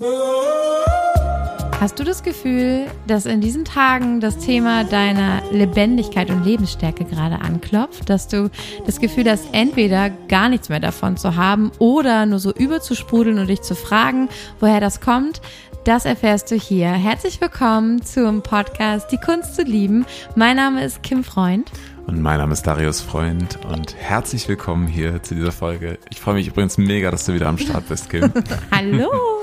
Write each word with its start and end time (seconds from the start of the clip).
Hast 0.00 1.98
du 1.98 2.04
das 2.04 2.22
Gefühl, 2.22 2.86
dass 3.08 3.26
in 3.26 3.40
diesen 3.40 3.64
Tagen 3.64 4.20
das 4.20 4.38
Thema 4.38 4.84
deiner 4.84 5.42
Lebendigkeit 5.50 6.30
und 6.30 6.44
Lebensstärke 6.44 7.04
gerade 7.04 7.40
anklopft? 7.40 8.08
Dass 8.08 8.28
du 8.28 8.48
das 8.86 9.00
Gefühl 9.00 9.28
hast, 9.28 9.48
entweder 9.52 10.10
gar 10.28 10.48
nichts 10.48 10.68
mehr 10.68 10.78
davon 10.78 11.16
zu 11.16 11.34
haben 11.34 11.72
oder 11.80 12.26
nur 12.26 12.38
so 12.38 12.52
überzusprudeln 12.52 13.40
und 13.40 13.48
dich 13.48 13.62
zu 13.62 13.74
fragen, 13.74 14.28
woher 14.60 14.80
das 14.80 15.00
kommt? 15.00 15.40
Das 15.82 16.04
erfährst 16.04 16.50
du 16.52 16.56
hier. 16.56 16.90
Herzlich 16.90 17.40
willkommen 17.40 18.02
zum 18.02 18.42
Podcast 18.42 19.10
Die 19.10 19.18
Kunst 19.18 19.56
zu 19.56 19.62
lieben. 19.62 20.06
Mein 20.36 20.56
Name 20.56 20.84
ist 20.84 21.02
Kim 21.02 21.24
Freund. 21.24 21.72
Und 22.06 22.22
mein 22.22 22.38
Name 22.38 22.52
ist 22.52 22.62
Darius 22.62 23.00
Freund 23.00 23.58
und 23.68 23.94
herzlich 23.98 24.48
willkommen 24.48 24.86
hier 24.86 25.22
zu 25.22 25.34
dieser 25.34 25.52
Folge. 25.52 25.98
Ich 26.10 26.20
freue 26.20 26.34
mich 26.34 26.46
übrigens 26.46 26.78
mega, 26.78 27.10
dass 27.10 27.26
du 27.26 27.34
wieder 27.34 27.48
am 27.48 27.58
Start 27.58 27.88
bist, 27.88 28.08
Kim. 28.08 28.32
Hallo! 28.70 29.37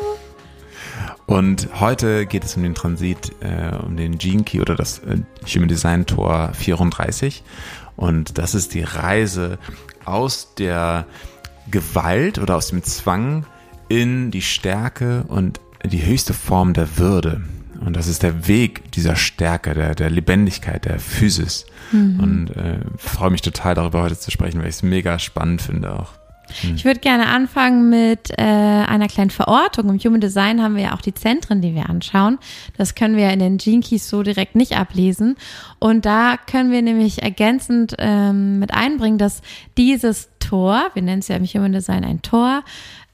Und 1.25 1.69
heute 1.79 2.25
geht 2.25 2.43
es 2.43 2.55
um 2.55 2.63
den 2.63 2.75
Transit, 2.75 3.31
äh, 3.39 3.75
um 3.83 3.97
den 3.97 4.17
Gene 4.17 4.43
Key 4.43 4.61
oder 4.61 4.75
das 4.75 4.99
äh, 4.99 5.17
Human 5.47 5.67
Design 5.67 6.05
Tor 6.05 6.51
34. 6.53 7.43
Und 7.95 8.37
das 8.37 8.53
ist 8.53 8.73
die 8.73 8.83
Reise 8.83 9.57
aus 10.03 10.53
der 10.55 11.07
Gewalt 11.71 12.37
oder 12.37 12.55
aus 12.55 12.67
dem 12.67 12.83
Zwang 12.83 13.45
in 13.89 14.29
die 14.29 14.41
Stärke 14.41 15.23
und 15.27 15.59
die 15.83 16.05
höchste 16.05 16.33
Form 16.33 16.73
der 16.73 16.97
Würde. 16.97 17.43
Und 17.83 17.95
das 17.95 18.07
ist 18.07 18.23
der 18.23 18.47
Weg 18.47 18.91
dieser 18.91 19.15
Stärke, 19.15 19.73
der, 19.73 19.95
der 19.95 20.09
Lebendigkeit, 20.09 20.85
der 20.85 20.99
Physis. 20.99 21.65
Mhm. 21.91 22.19
Und 22.19 22.49
äh, 22.55 22.79
freue 22.97 23.31
mich 23.31 23.41
total 23.41 23.75
darüber 23.75 24.03
heute 24.03 24.17
zu 24.17 24.31
sprechen, 24.31 24.59
weil 24.59 24.69
ich 24.69 24.75
es 24.75 24.83
mega 24.83 25.19
spannend 25.19 25.61
finde 25.61 25.93
auch. 25.93 26.13
Ich 26.75 26.85
würde 26.85 26.99
gerne 26.99 27.27
anfangen 27.27 27.89
mit 27.89 28.31
äh, 28.37 28.43
einer 28.43 29.07
kleinen 29.07 29.29
Verortung. 29.29 29.89
Im 29.89 29.99
Human 29.99 30.21
Design 30.21 30.61
haben 30.61 30.75
wir 30.75 30.83
ja 30.83 30.95
auch 30.95 31.01
die 31.01 31.13
Zentren, 31.13 31.61
die 31.61 31.75
wir 31.75 31.89
anschauen. 31.89 32.37
Das 32.77 32.95
können 32.95 33.17
wir 33.17 33.29
in 33.31 33.39
den 33.39 33.57
Gene 33.57 33.81
Keys 33.81 34.09
so 34.09 34.23
direkt 34.23 34.55
nicht 34.55 34.77
ablesen. 34.77 35.35
Und 35.79 36.05
da 36.05 36.37
können 36.37 36.71
wir 36.71 36.81
nämlich 36.81 37.23
ergänzend 37.23 37.95
ähm, 37.99 38.59
mit 38.59 38.73
einbringen, 38.73 39.17
dass 39.17 39.41
dieses 39.77 40.29
Tor, 40.39 40.91
wir 40.93 41.01
nennen 41.01 41.19
es 41.19 41.27
ja 41.27 41.35
im 41.35 41.45
Human 41.45 41.73
Design 41.73 42.05
ein 42.05 42.21
Tor, 42.21 42.63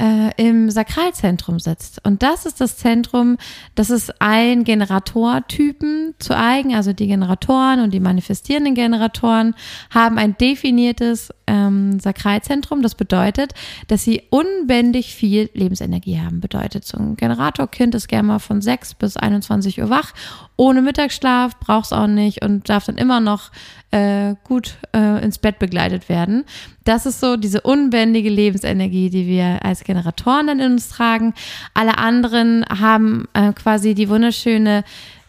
äh, 0.02 0.32
im 0.38 0.72
Sakralzentrum 0.72 1.60
sitzt. 1.60 2.04
Und 2.04 2.24
das 2.24 2.48
ist 2.48 2.60
das 2.60 2.78
Zentrum, 2.78 3.38
das 3.76 3.92
ist 3.92 4.20
ein 4.20 4.64
Generatortypen 4.64 6.16
zu 6.18 6.36
eigen. 6.36 6.74
Also 6.74 6.92
die 6.92 7.06
Generatoren 7.06 7.82
und 7.82 7.94
die 7.94 8.00
manifestierenden 8.00 8.74
Generatoren 8.74 9.54
haben 9.92 10.18
ein 10.18 10.36
definiertes 10.38 11.32
ähm, 11.46 12.00
Sakralzentrum. 12.00 12.82
Das 12.82 12.96
bedeutet, 12.96 13.54
dass 13.90 14.04
sie 14.04 14.24
unbändig 14.32 15.14
viel 15.14 15.52
Lebensenergie 15.54 16.20
haben. 16.20 16.42
Bedeutet, 16.42 16.84
so 16.84 16.98
ein 16.98 17.16
Generatorkind 17.16 17.94
ist 17.94 18.08
gerne 18.08 18.28
mal 18.28 18.40
von 18.40 18.62
6 18.62 18.96
bis 18.96 19.18
21 19.18 19.82
Uhr 19.82 19.92
wach, 19.92 20.14
ohne 20.58 20.82
Mittagsschlaf, 20.82 21.60
braucht 21.60 21.86
es 21.86 21.94
auch 21.94 22.08
nicht 22.08 22.44
und 22.44 22.70
darf 22.70 22.86
dann 22.86 22.98
immer 22.98 23.20
noch 23.20 23.52
äh, 23.92 24.36
gut 24.44 24.78
äh, 24.96 25.24
ins 25.24 25.38
Bett 25.38 25.60
begleitet 25.60 26.10
werden. 26.10 26.46
Das 26.84 27.06
ist 27.06 27.20
so 27.20 27.38
diese 27.38 27.62
unbändige 27.62 28.30
Lebensenergie, 28.30 29.10
die 29.10 29.28
wir 29.28 29.64
als 29.64 29.84
Generatoren 29.84 30.48
dann 30.48 30.60
in 30.60 30.74
uns 30.74 30.90
tragen. 30.90 31.34
Alle 31.74 31.98
anderen 31.98 32.66
haben 32.68 33.28
äh, 33.34 33.54
quasi 33.54 33.94
die 33.94 34.10
wunderschöne 34.10 34.84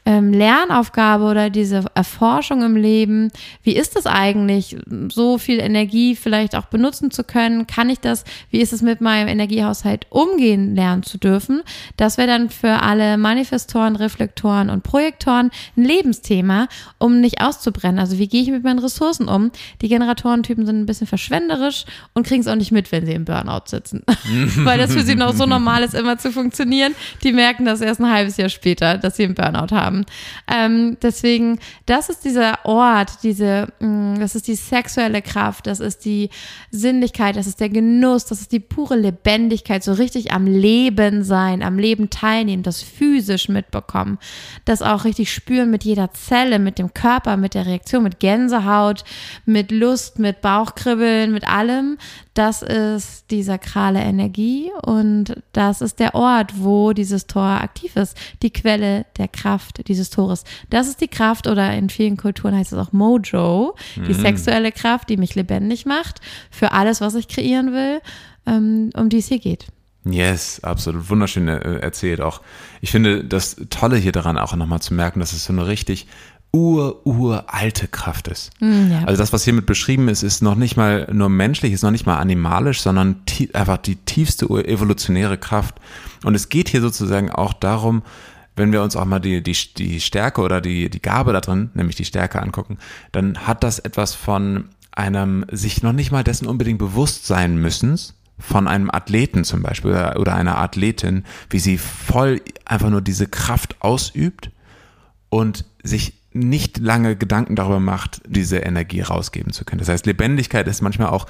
ähm, 0.04 0.32
Lernaufgabe 0.32 1.24
oder 1.24 1.48
diese 1.50 1.84
Erforschung 1.94 2.62
im 2.62 2.76
Leben. 2.76 3.30
Wie 3.62 3.76
ist 3.76 3.96
es 3.96 4.06
eigentlich, 4.06 4.76
so 5.08 5.38
viel 5.38 5.60
Energie 5.60 6.16
vielleicht 6.16 6.56
auch 6.56 6.66
benutzen 6.66 7.10
zu 7.10 7.22
können? 7.22 7.66
Kann 7.66 7.88
ich 7.88 8.00
das? 8.00 8.24
Wie 8.50 8.60
ist 8.60 8.72
es 8.72 8.82
mit 8.82 9.00
meinem 9.00 9.28
Energiehaushalt 9.28 10.06
umgehen 10.10 10.74
lernen 10.74 11.04
zu 11.04 11.18
dürfen? 11.18 11.62
Das 11.96 12.18
wäre 12.18 12.26
dann 12.26 12.50
für 12.50 12.82
alle 12.82 13.16
Manifestoren, 13.16 13.94
Reflektoren 13.94 14.70
und 14.70 14.82
Projektoren 14.82 15.50
ein 15.76 15.84
Lebensthema, 15.84 16.66
um 16.98 17.20
nicht 17.20 17.40
auszubrennen. 17.40 18.00
Also 18.00 18.18
wie 18.18 18.28
gehe 18.28 18.42
ich 18.42 18.50
mit 18.50 18.64
meinen 18.64 18.80
Ressourcen 18.80 19.28
um? 19.28 19.52
Die 19.82 19.88
Generatorentypen 19.88 20.66
sind 20.66 20.80
ein 20.80 20.86
bisschen 20.86 21.06
verschwenderisch 21.06 21.84
und 22.12 22.26
kriegen 22.26 22.40
es 22.40 22.48
auch 22.48 22.56
nicht 22.56 22.72
mit, 22.72 22.90
wenn 22.90 23.06
sie 23.06 23.12
im 23.12 23.24
Burnout 23.24 23.66
sitzen, 23.66 24.02
weil 24.56 24.78
das 24.78 24.92
für 24.92 25.02
sie 25.02 25.14
noch 25.14 25.34
so 25.34 25.46
normal 25.46 25.84
ist, 25.84 25.94
immer 25.94 26.18
zu 26.18 26.32
funktionieren. 26.32 26.94
Die 27.22 27.32
merken 27.32 27.64
das 27.64 27.80
erst 27.80 28.00
ein 28.00 28.10
halbes 28.10 28.36
Jahr 28.36 28.48
später, 28.48 28.98
dass 28.98 29.16
sie 29.16 29.24
einen 29.24 29.34
Burnout 29.34 29.72
haben 29.74 29.91
haben. 29.92 30.06
Ähm, 30.50 30.96
deswegen, 31.02 31.58
das 31.86 32.08
ist 32.08 32.24
dieser 32.24 32.64
Ort, 32.64 33.22
diese, 33.22 33.68
mh, 33.80 34.16
mm, 34.16 34.20
das 34.20 34.34
ist 34.34 34.48
die 34.48 34.54
sexuelle 34.54 35.22
Kraft, 35.22 35.66
das 35.66 35.80
ist 35.80 36.04
die 36.04 36.30
Sinnlichkeit, 36.70 37.36
das 37.36 37.46
ist 37.46 37.60
der 37.60 37.68
Genuss, 37.68 38.24
das 38.24 38.40
ist 38.40 38.52
die 38.52 38.60
pure 38.60 38.96
Lebendigkeit, 38.96 39.82
so 39.84 39.92
richtig 39.92 40.32
am 40.32 40.46
Leben 40.46 41.24
sein, 41.24 41.62
am 41.62 41.78
Leben 41.78 42.10
teilnehmen, 42.10 42.62
das 42.62 42.82
physisch 42.82 43.48
mitbekommen, 43.48 44.18
das 44.64 44.82
auch 44.82 45.04
richtig 45.04 45.32
spüren 45.32 45.70
mit 45.70 45.84
jeder 45.84 46.12
Zelle, 46.12 46.58
mit 46.58 46.78
dem 46.78 46.94
Körper, 46.94 47.36
mit 47.36 47.54
der 47.54 47.66
Reaktion, 47.66 48.02
mit 48.02 48.20
Gänsehaut, 48.20 49.04
mit 49.44 49.70
Lust, 49.70 50.18
mit 50.18 50.40
Bauchkribbeln, 50.40 51.32
mit 51.32 51.48
allem. 51.48 51.98
Das 52.34 52.62
ist 52.62 53.30
die 53.30 53.42
sakrale 53.42 54.00
Energie 54.00 54.70
und 54.82 55.42
das 55.52 55.82
ist 55.82 55.98
der 55.98 56.14
Ort, 56.14 56.54
wo 56.56 56.92
dieses 56.94 57.26
Tor 57.26 57.42
aktiv 57.42 57.94
ist, 57.96 58.16
die 58.42 58.50
Quelle 58.50 59.04
der 59.18 59.28
Kraft 59.28 59.86
dieses 59.88 60.08
Tores. 60.08 60.44
Das 60.70 60.88
ist 60.88 61.02
die 61.02 61.08
Kraft 61.08 61.46
oder 61.46 61.74
in 61.74 61.90
vielen 61.90 62.16
Kulturen 62.16 62.56
heißt 62.56 62.72
es 62.72 62.78
auch 62.78 62.92
Mojo, 62.92 63.74
die 63.96 64.14
mhm. 64.14 64.20
sexuelle 64.20 64.72
Kraft, 64.72 65.10
die 65.10 65.18
mich 65.18 65.34
lebendig 65.34 65.84
macht 65.84 66.20
für 66.50 66.72
alles, 66.72 67.02
was 67.02 67.14
ich 67.14 67.28
kreieren 67.28 67.72
will, 67.72 68.00
ähm, 68.46 68.90
um 68.94 69.10
die 69.10 69.18
es 69.18 69.28
hier 69.28 69.38
geht. 69.38 69.66
Yes, 70.04 70.58
absolut. 70.64 71.10
Wunderschön 71.10 71.46
äh, 71.46 71.78
erzählt 71.78 72.20
auch. 72.20 72.40
Ich 72.80 72.90
finde 72.90 73.24
das 73.24 73.56
Tolle 73.70 73.96
hier 73.96 74.10
daran 74.10 74.36
auch 74.36 74.56
nochmal 74.56 74.80
zu 74.80 74.94
merken, 74.94 75.20
dass 75.20 75.32
es 75.32 75.44
so 75.44 75.52
eine 75.52 75.68
richtig 75.68 76.08
ur-uralte 76.52 77.88
Kraft 77.88 78.28
ist. 78.28 78.50
Mm, 78.60 78.90
ja. 78.90 79.04
Also 79.04 79.22
das, 79.22 79.32
was 79.32 79.44
hiermit 79.44 79.66
beschrieben 79.66 80.08
ist, 80.08 80.22
ist 80.22 80.42
noch 80.42 80.54
nicht 80.54 80.76
mal 80.76 81.08
nur 81.10 81.30
menschlich, 81.30 81.72
ist 81.72 81.82
noch 81.82 81.90
nicht 81.90 82.06
mal 82.06 82.18
animalisch, 82.18 82.82
sondern 82.82 83.22
einfach 83.54 83.78
die 83.78 83.96
tiefste 83.96 84.46
evolutionäre 84.46 85.38
Kraft. 85.38 85.76
Und 86.24 86.34
es 86.34 86.50
geht 86.50 86.68
hier 86.68 86.82
sozusagen 86.82 87.30
auch 87.30 87.54
darum, 87.54 88.02
wenn 88.54 88.70
wir 88.70 88.82
uns 88.82 88.96
auch 88.96 89.06
mal 89.06 89.18
die, 89.18 89.42
die, 89.42 89.56
die 89.76 90.00
Stärke 90.00 90.42
oder 90.42 90.60
die, 90.60 90.90
die 90.90 91.00
Gabe 91.00 91.32
da 91.32 91.40
drin, 91.40 91.70
nämlich 91.72 91.96
die 91.96 92.04
Stärke 92.04 92.42
angucken, 92.42 92.76
dann 93.10 93.38
hat 93.46 93.64
das 93.64 93.78
etwas 93.78 94.14
von 94.14 94.68
einem 94.90 95.46
sich 95.50 95.82
noch 95.82 95.94
nicht 95.94 96.12
mal 96.12 96.22
dessen 96.22 96.46
unbedingt 96.46 96.78
bewusst 96.78 97.26
sein 97.26 97.56
müssen, 97.56 97.98
von 98.38 98.68
einem 98.68 98.90
Athleten 98.90 99.44
zum 99.44 99.62
Beispiel 99.62 99.92
oder 100.16 100.34
einer 100.34 100.58
Athletin, 100.58 101.24
wie 101.48 101.60
sie 101.60 101.78
voll 101.78 102.42
einfach 102.64 102.90
nur 102.90 103.00
diese 103.00 103.26
Kraft 103.26 103.76
ausübt 103.80 104.50
und 105.30 105.64
sich 105.82 106.21
nicht 106.34 106.78
lange 106.78 107.16
Gedanken 107.16 107.56
darüber 107.56 107.80
macht, 107.80 108.22
diese 108.26 108.58
Energie 108.58 109.00
rausgeben 109.00 109.52
zu 109.52 109.64
können. 109.64 109.80
Das 109.80 109.88
heißt, 109.88 110.06
Lebendigkeit 110.06 110.66
ist 110.68 110.82
manchmal 110.82 111.08
auch 111.08 111.26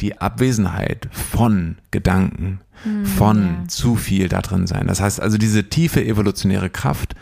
die 0.00 0.20
Abwesenheit 0.20 1.08
von 1.12 1.76
Gedanken, 1.90 2.60
mm, 2.84 3.04
von 3.04 3.42
ja. 3.42 3.68
zu 3.68 3.96
viel 3.96 4.28
da 4.28 4.42
drin 4.42 4.66
sein. 4.66 4.86
Das 4.86 5.00
heißt 5.00 5.20
also, 5.20 5.38
diese 5.38 5.68
tiefe 5.68 6.04
evolutionäre 6.04 6.70
Kraft 6.70 7.14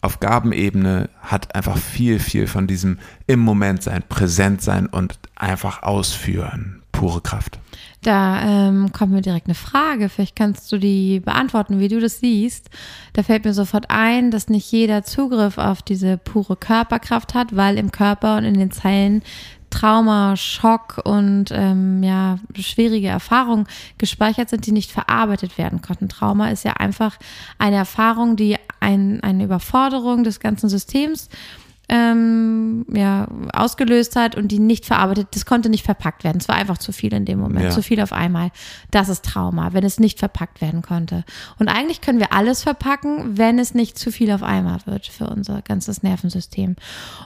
auf 0.00 0.20
Gabenebene 0.20 1.10
hat 1.20 1.54
einfach 1.54 1.76
viel, 1.76 2.20
viel 2.20 2.46
von 2.46 2.66
diesem 2.66 2.98
im 3.26 3.40
Moment 3.40 3.82
sein, 3.82 4.04
präsent 4.08 4.62
sein 4.62 4.86
und 4.86 5.18
einfach 5.34 5.82
ausführen. 5.82 6.82
Pure 6.92 7.20
Kraft. 7.20 7.58
Da 8.02 8.42
ähm, 8.42 8.92
kommt 8.92 9.12
mir 9.12 9.22
direkt 9.22 9.46
eine 9.46 9.54
Frage. 9.54 10.08
Vielleicht 10.08 10.36
kannst 10.36 10.70
du 10.70 10.78
die 10.78 11.20
beantworten, 11.20 11.80
wie 11.80 11.88
du 11.88 12.00
das 12.00 12.20
siehst. 12.20 12.70
Da 13.12 13.24
fällt 13.24 13.44
mir 13.44 13.54
sofort 13.54 13.86
ein, 13.88 14.30
dass 14.30 14.48
nicht 14.48 14.70
jeder 14.70 15.02
Zugriff 15.02 15.58
auf 15.58 15.82
diese 15.82 16.16
pure 16.16 16.56
Körperkraft 16.56 17.34
hat, 17.34 17.56
weil 17.56 17.76
im 17.76 17.90
Körper 17.90 18.36
und 18.36 18.44
in 18.44 18.54
den 18.54 18.70
Zellen 18.70 19.22
Trauma, 19.70 20.36
Schock 20.36 21.00
und 21.04 21.46
ähm, 21.52 22.02
ja 22.02 22.38
schwierige 22.54 23.08
Erfahrungen 23.08 23.66
gespeichert 23.98 24.48
sind, 24.48 24.66
die 24.66 24.72
nicht 24.72 24.90
verarbeitet 24.90 25.58
werden 25.58 25.82
konnten. 25.82 26.08
Trauma 26.08 26.48
ist 26.48 26.64
ja 26.64 26.74
einfach 26.74 27.18
eine 27.58 27.76
Erfahrung, 27.76 28.36
die 28.36 28.56
ein, 28.80 29.22
eine 29.22 29.44
Überforderung 29.44 30.24
des 30.24 30.40
ganzen 30.40 30.68
Systems 30.68 31.28
ähm, 31.88 32.84
ja, 32.92 33.26
ausgelöst 33.54 34.14
hat 34.14 34.36
und 34.36 34.48
die 34.48 34.58
nicht 34.58 34.84
verarbeitet, 34.84 35.28
das 35.30 35.46
konnte 35.46 35.70
nicht 35.70 35.84
verpackt 35.84 36.22
werden. 36.22 36.38
Es 36.38 36.48
war 36.48 36.56
einfach 36.56 36.78
zu 36.78 36.92
viel 36.92 37.14
in 37.14 37.24
dem 37.24 37.38
Moment, 37.38 37.64
ja. 37.64 37.70
zu 37.70 37.82
viel 37.82 38.00
auf 38.00 38.12
einmal. 38.12 38.50
Das 38.90 39.08
ist 39.08 39.24
Trauma, 39.24 39.72
wenn 39.72 39.84
es 39.84 39.98
nicht 39.98 40.18
verpackt 40.18 40.60
werden 40.60 40.82
konnte. 40.82 41.24
Und 41.58 41.68
eigentlich 41.68 42.02
können 42.02 42.18
wir 42.18 42.32
alles 42.32 42.62
verpacken, 42.62 43.38
wenn 43.38 43.58
es 43.58 43.74
nicht 43.74 43.98
zu 43.98 44.12
viel 44.12 44.30
auf 44.30 44.42
einmal 44.42 44.78
wird 44.84 45.06
für 45.06 45.28
unser 45.28 45.62
ganzes 45.62 46.02
Nervensystem. 46.02 46.76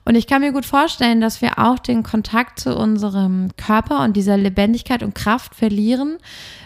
Und 0.05 0.15
ich 0.15 0.29
kann 0.29 0.43
mir 0.43 0.53
gut 0.53 0.67
vorstellen, 0.67 1.21
dass 1.21 1.43
wir 1.43 1.59
auch 1.59 1.81
den 1.81 2.05
Kontakt 2.05 2.61
zu 2.61 2.77
unserem 2.77 3.51
Körper 3.57 4.05
und 4.05 4.17
dieser 4.17 4.37
Lebendigkeit 4.37 5.03
und 5.03 5.15
Kraft 5.15 5.57
verlieren, 5.57 6.19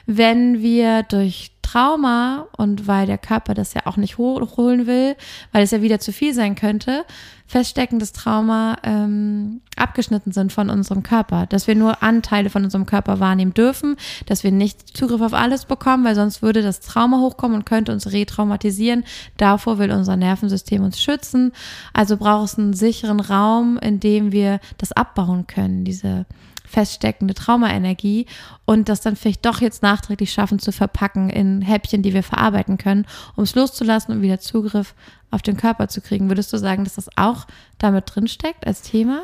wenn 0.05 0.61
wir 0.61 1.03
durch 1.03 1.56
Trauma 1.67 2.47
und 2.57 2.87
weil 2.87 3.07
der 3.07 3.19
Körper 3.19 3.55
das 3.55 3.75
ja 3.75 3.83
auch 3.87 3.97
nicht 3.97 4.19
holen 4.19 4.87
will, 4.87 5.17
weil 5.51 5.65
es 5.65 5.73
ja 5.73 5.83
wieder 5.83 5.99
zu 5.99 6.13
viel 6.13 6.33
sein 6.33 6.55
könnte, 6.55 7.05
feststeckendes 7.49 8.13
Trauma 8.13 8.77
ähm, 8.85 9.61
abgeschnitten 9.77 10.31
sind 10.31 10.53
von 10.53 10.71
unserem 10.71 11.03
Körper, 11.03 11.47
dass 11.47 11.67
wir 11.67 11.75
nur 11.75 12.05
Anteile 12.05 12.51
von 12.51 12.63
unserem 12.63 12.87
Körper 12.87 13.19
wahrnehmen 13.19 13.53
dürfen, 13.53 13.97
dass 14.27 14.45
wir 14.45 14.53
nicht 14.53 14.97
Zugriff 14.97 15.21
auf 15.21 15.35
alles 15.35 15.65
bekommen, 15.65 16.05
weil 16.05 16.15
sonst 16.15 16.41
würde 16.41 16.63
das 16.63 16.81
Trauma 16.81 17.19
hochkommen 17.19 17.57
und 17.57 17.67
könnte 17.67 17.93
uns 17.93 18.13
retraumatisieren. 18.13 19.05
Davor 19.37 19.79
will 19.79 19.91
unser 19.91 20.17
Nervensystem 20.17 20.85
uns 20.85 21.01
schützen. 21.01 21.53
Also 21.93 22.17
braucht 22.17 22.45
es 22.45 22.59
einen 22.59 22.75
sicheren 22.75 23.21
Raum, 23.21 23.77
in 23.79 23.99
dem 23.99 24.31
wir 24.31 24.61
das 24.79 24.93
abbauen 24.93 25.49
können, 25.49 25.85
diese 25.85 26.27
feststeckende 26.67 27.35
Traumaenergie 27.35 28.27
und 28.65 28.89
das 28.89 29.01
dann 29.01 29.17
vielleicht 29.17 29.45
doch 29.47 29.61
jetzt 29.61 29.83
nachträglich 29.83 30.33
schaffen 30.33 30.59
zu 30.59 30.73
verpacken 30.73 31.31
in 31.31 31.63
Häppchen, 31.63 32.03
die 32.03 32.15
wir 32.15 32.23
verarbeiten 32.23 32.79
können, 32.79 33.07
um 33.37 33.45
es 33.45 33.55
loszulassen 33.55 34.15
und 34.15 34.23
wieder 34.23 34.41
Zugriff 34.41 34.95
auf 35.31 35.43
den 35.43 35.57
Körper 35.57 35.89
zu 35.89 36.01
kriegen. 36.01 36.29
Würdest 36.29 36.53
du 36.53 36.59
sagen, 36.59 36.85
dass 36.85 36.95
das 36.95 37.09
auch 37.17 37.47
damit 37.79 38.05
drinsteckt 38.15 38.67
als 38.67 38.83
Thema? 38.83 39.23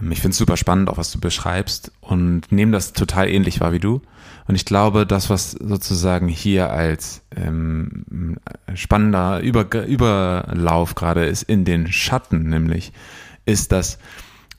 Ähm, 0.00 0.12
ich 0.12 0.20
finde 0.20 0.32
es 0.32 0.38
super 0.38 0.56
spannend, 0.56 0.88
auch 0.88 0.98
was 0.98 1.12
du 1.12 1.20
beschreibst 1.20 1.92
und 2.00 2.50
nehme 2.50 2.72
das 2.72 2.92
total 2.92 3.28
ähnlich 3.28 3.60
wahr 3.60 3.72
wie 3.72 3.80
du. 3.80 4.02
Und 4.46 4.54
ich 4.54 4.64
glaube, 4.64 5.06
das, 5.06 5.28
was 5.28 5.52
sozusagen 5.52 6.28
hier 6.28 6.70
als 6.70 7.22
ähm, 7.36 8.38
spannender 8.74 9.40
Über 9.40 9.84
Überlauf 9.84 10.94
gerade 10.94 11.26
ist 11.26 11.42
in 11.42 11.66
den 11.66 11.92
Schatten, 11.92 12.48
nämlich, 12.48 12.92
ist, 13.44 13.72
dass 13.72 13.98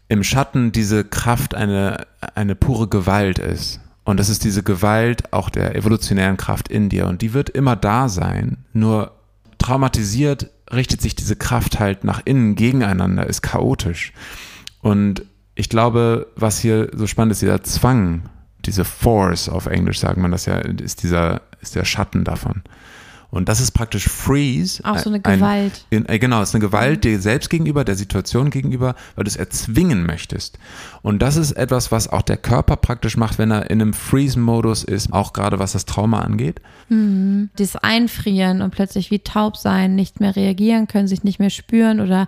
im 0.09 0.23
Schatten 0.23 0.71
diese 0.71 1.05
Kraft 1.05 1.55
eine, 1.55 2.07
eine 2.35 2.55
pure 2.55 2.87
Gewalt 2.87 3.39
ist. 3.39 3.79
Und 4.03 4.19
das 4.19 4.27
ist 4.27 4.43
diese 4.43 4.63
Gewalt 4.63 5.31
auch 5.31 5.49
der 5.49 5.75
evolutionären 5.75 6.35
Kraft 6.35 6.67
in 6.67 6.89
dir. 6.89 7.07
Und 7.07 7.21
die 7.21 7.33
wird 7.33 7.49
immer 7.49 7.75
da 7.75 8.09
sein. 8.09 8.57
Nur 8.73 9.11
traumatisiert 9.59 10.49
richtet 10.73 11.01
sich 11.01 11.15
diese 11.15 11.35
Kraft 11.35 11.79
halt 11.79 12.03
nach 12.03 12.21
innen 12.25 12.55
gegeneinander, 12.55 13.27
ist 13.27 13.43
chaotisch. 13.43 14.13
Und 14.81 15.23
ich 15.53 15.69
glaube, 15.69 16.27
was 16.35 16.59
hier 16.59 16.89
so 16.93 17.05
spannend 17.05 17.33
ist, 17.33 17.41
dieser 17.41 17.61
Zwang, 17.63 18.23
diese 18.65 18.85
Force 18.85 19.47
auf 19.47 19.67
Englisch 19.67 19.99
sagt 19.99 20.17
man 20.17 20.31
das 20.31 20.45
ja, 20.45 20.57
ist 20.57 21.03
dieser, 21.03 21.41
ist 21.61 21.75
der 21.75 21.85
Schatten 21.85 22.23
davon. 22.23 22.63
Und 23.31 23.47
das 23.47 23.61
ist 23.61 23.71
praktisch 23.71 24.07
Freeze. 24.07 24.83
Auch 24.83 24.97
so 24.97 25.09
eine 25.09 25.19
Gewalt. 25.19 25.85
Ein, 25.91 26.09
äh, 26.09 26.17
genau, 26.17 26.41
es 26.41 26.49
ist 26.49 26.55
eine 26.55 26.63
Gewalt 26.63 27.03
dir 27.03 27.19
selbst 27.19 27.49
gegenüber, 27.49 27.83
der 27.83 27.95
Situation 27.95 28.49
gegenüber, 28.49 28.95
weil 29.15 29.23
du 29.23 29.29
es 29.29 29.35
erzwingen 29.35 30.05
möchtest. 30.05 30.57
Und 31.03 31.21
das 31.21 31.35
ist 31.35 31.51
etwas, 31.51 31.91
was 31.91 32.07
auch 32.07 32.23
der 32.23 32.37
Körper 32.37 32.75
praktisch 32.75 33.17
macht, 33.17 33.37
wenn 33.37 33.51
er 33.51 33.69
in 33.69 33.81
einem 33.81 33.93
Freeze-Modus 33.93 34.83
ist, 34.83 35.13
auch 35.13 35.33
gerade 35.33 35.59
was 35.59 35.73
das 35.73 35.85
Trauma 35.85 36.21
angeht. 36.21 36.59
Mhm. 36.89 37.49
Das 37.55 37.75
Einfrieren 37.75 38.63
und 38.63 38.71
plötzlich 38.71 39.11
wie 39.11 39.19
taub 39.19 39.57
sein, 39.57 39.95
nicht 39.95 40.19
mehr 40.19 40.35
reagieren 40.35 40.87
können, 40.87 41.07
sich 41.07 41.23
nicht 41.23 41.39
mehr 41.39 41.51
spüren 41.51 41.99
oder 41.99 42.27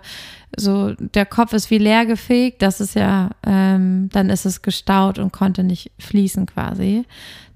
so 0.56 0.92
der 0.98 1.26
Kopf 1.26 1.52
ist 1.52 1.70
wie 1.70 1.78
leer 1.78 2.06
gefegt, 2.06 2.62
das 2.62 2.80
ist 2.80 2.94
ja, 2.94 3.30
ähm, 3.44 4.10
dann 4.12 4.30
ist 4.30 4.44
es 4.44 4.62
gestaut 4.62 5.18
und 5.18 5.32
konnte 5.32 5.64
nicht 5.64 5.90
fließen 5.98 6.46
quasi. 6.46 7.04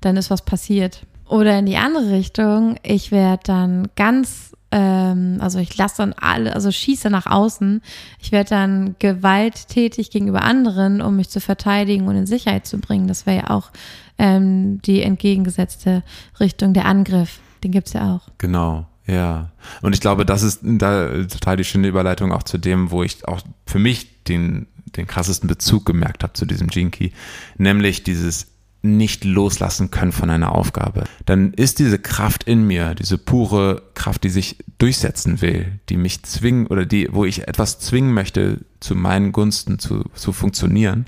Dann 0.01 0.17
ist 0.17 0.31
was 0.31 0.45
passiert. 0.45 1.03
Oder 1.28 1.58
in 1.58 1.67
die 1.67 1.76
andere 1.76 2.11
Richtung, 2.11 2.76
ich 2.82 3.11
werde 3.11 3.43
dann 3.44 3.88
ganz, 3.96 4.52
ähm, 4.70 5.38
also 5.40 5.58
ich 5.58 5.76
lasse 5.76 5.96
dann 5.99 6.12
alle, 6.12 6.55
also 6.55 6.70
schieße 6.70 7.11
nach 7.11 7.26
außen. 7.26 7.82
Ich 8.20 8.31
werde 8.31 8.50
dann 8.50 8.94
gewalttätig 8.99 10.11
gegenüber 10.11 10.43
anderen, 10.43 11.02
um 11.02 11.17
mich 11.17 11.28
zu 11.28 11.40
verteidigen 11.40 12.06
und 12.06 12.17
in 12.17 12.26
Sicherheit 12.26 12.67
zu 12.67 12.78
bringen. 12.78 13.08
Das 13.08 13.26
wäre 13.26 13.38
ja 13.38 13.50
auch 13.50 13.70
ähm, 14.19 14.81
die 14.82 15.02
entgegengesetzte 15.02 16.05
Richtung, 16.38 16.75
der 16.75 16.84
Angriff. 16.84 17.40
Den 17.64 17.73
gibt's 17.73 17.93
ja 17.93 18.14
auch. 18.14 18.28
Genau. 18.38 18.87
Ja, 19.06 19.50
und 19.82 19.94
ich 19.94 20.00
glaube, 20.00 20.26
das 20.26 20.43
ist 20.43 20.61
da 20.62 21.08
total 21.25 21.56
die 21.56 21.64
schöne 21.64 21.87
Überleitung 21.87 22.32
auch 22.32 22.43
zu 22.43 22.58
dem, 22.58 22.90
wo 22.90 23.05
ich 23.05 23.26
auch 23.26 23.40
für 23.64 23.78
mich 23.78 24.25
den, 24.25 24.67
den 24.96 25.06
krassesten 25.06 25.49
Bezug 25.49 25.87
gemerkt 25.87 26.25
habe 26.25 26.32
zu 26.32 26.44
diesem 26.44 26.70
Key, 26.70 27.11
nämlich 27.56 28.02
dieses 28.02 28.49
nicht 28.87 29.25
loslassen 29.25 29.91
können 29.91 30.12
von 30.12 30.31
einer 30.31 30.55
Aufgabe, 30.55 31.05
dann 31.25 31.53
ist 31.53 31.79
diese 31.79 31.99
Kraft 31.99 32.44
in 32.44 32.67
mir, 32.67 32.94
diese 32.94 33.19
pure 33.19 33.83
Kraft, 33.94 34.25
die 34.25 34.31
sich 34.31 34.56
durchsetzen 34.79 35.41
will, 35.41 35.81
die 35.88 35.97
mich 35.97 36.23
zwingen 36.23 36.67
oder 36.67 36.87
die, 36.87 37.09
wo 37.12 37.25
ich 37.25 37.49
etwas 37.49 37.79
zwingen 37.79 38.15
möchte, 38.15 38.61
zu 38.81 38.94
meinen 38.94 39.33
Gunsten 39.33 39.79
zu, 39.79 40.05
zu 40.15 40.33
funktionieren. 40.33 41.06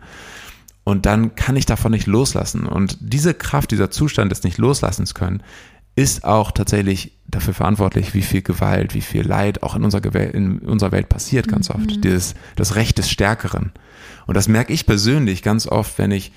Und 0.85 1.05
dann 1.05 1.35
kann 1.35 1.57
ich 1.57 1.67
davon 1.67 1.93
nicht 1.93 2.07
loslassen. 2.07 2.67
Und 2.67 2.97
diese 3.01 3.35
Kraft, 3.35 3.71
dieser 3.71 3.91
Zustand 3.91 4.33
des 4.33 4.43
nicht 4.43 4.57
loslassens 4.57 5.15
können, 5.15 5.43
ist 5.97 6.25
auch 6.25 6.53
tatsächlich 6.53 7.13
dafür 7.27 7.55
verantwortlich, 7.55 8.15
wie 8.15 8.23
viel 8.23 8.41
Gewalt, 8.41 8.95
wie 8.95 9.01
viel 9.01 9.27
Leid 9.27 9.63
auch 9.63 9.75
in 9.75 9.85
unserer, 9.85 10.15
in 10.33 10.61
unserer 10.61 10.93
Welt 10.93 11.09
passiert 11.09 11.49
ganz 11.49 11.71
oft. 11.71 11.97
Mhm. 11.97 12.01
Dieses, 12.01 12.35
das 12.57 12.77
Recht 12.77 12.99
des 12.99 13.11
Stärkeren. 13.11 13.73
Und 14.27 14.37
das 14.37 14.47
merke 14.47 14.73
ich 14.73 14.87
persönlich 14.87 15.43
ganz 15.43 15.67
oft, 15.67 15.99
wenn 15.99 16.13
ich 16.13 16.33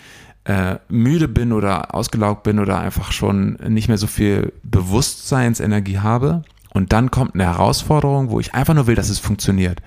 äh, 0.45 0.77
müde 0.89 1.27
bin 1.27 1.53
oder 1.53 1.93
ausgelaugt 1.93 2.43
bin 2.43 2.59
oder 2.59 2.79
einfach 2.79 3.11
schon 3.11 3.57
nicht 3.67 3.87
mehr 3.87 3.97
so 3.97 4.07
viel 4.07 4.53
Bewusstseinsenergie 4.63 5.99
habe 5.99 6.43
und 6.73 6.93
dann 6.93 7.11
kommt 7.11 7.35
eine 7.35 7.45
Herausforderung, 7.45 8.29
wo 8.29 8.39
ich 8.39 8.53
einfach 8.53 8.73
nur 8.73 8.87
will, 8.87 8.95
dass 8.95 9.09
es 9.09 9.19
funktioniert. 9.19 9.81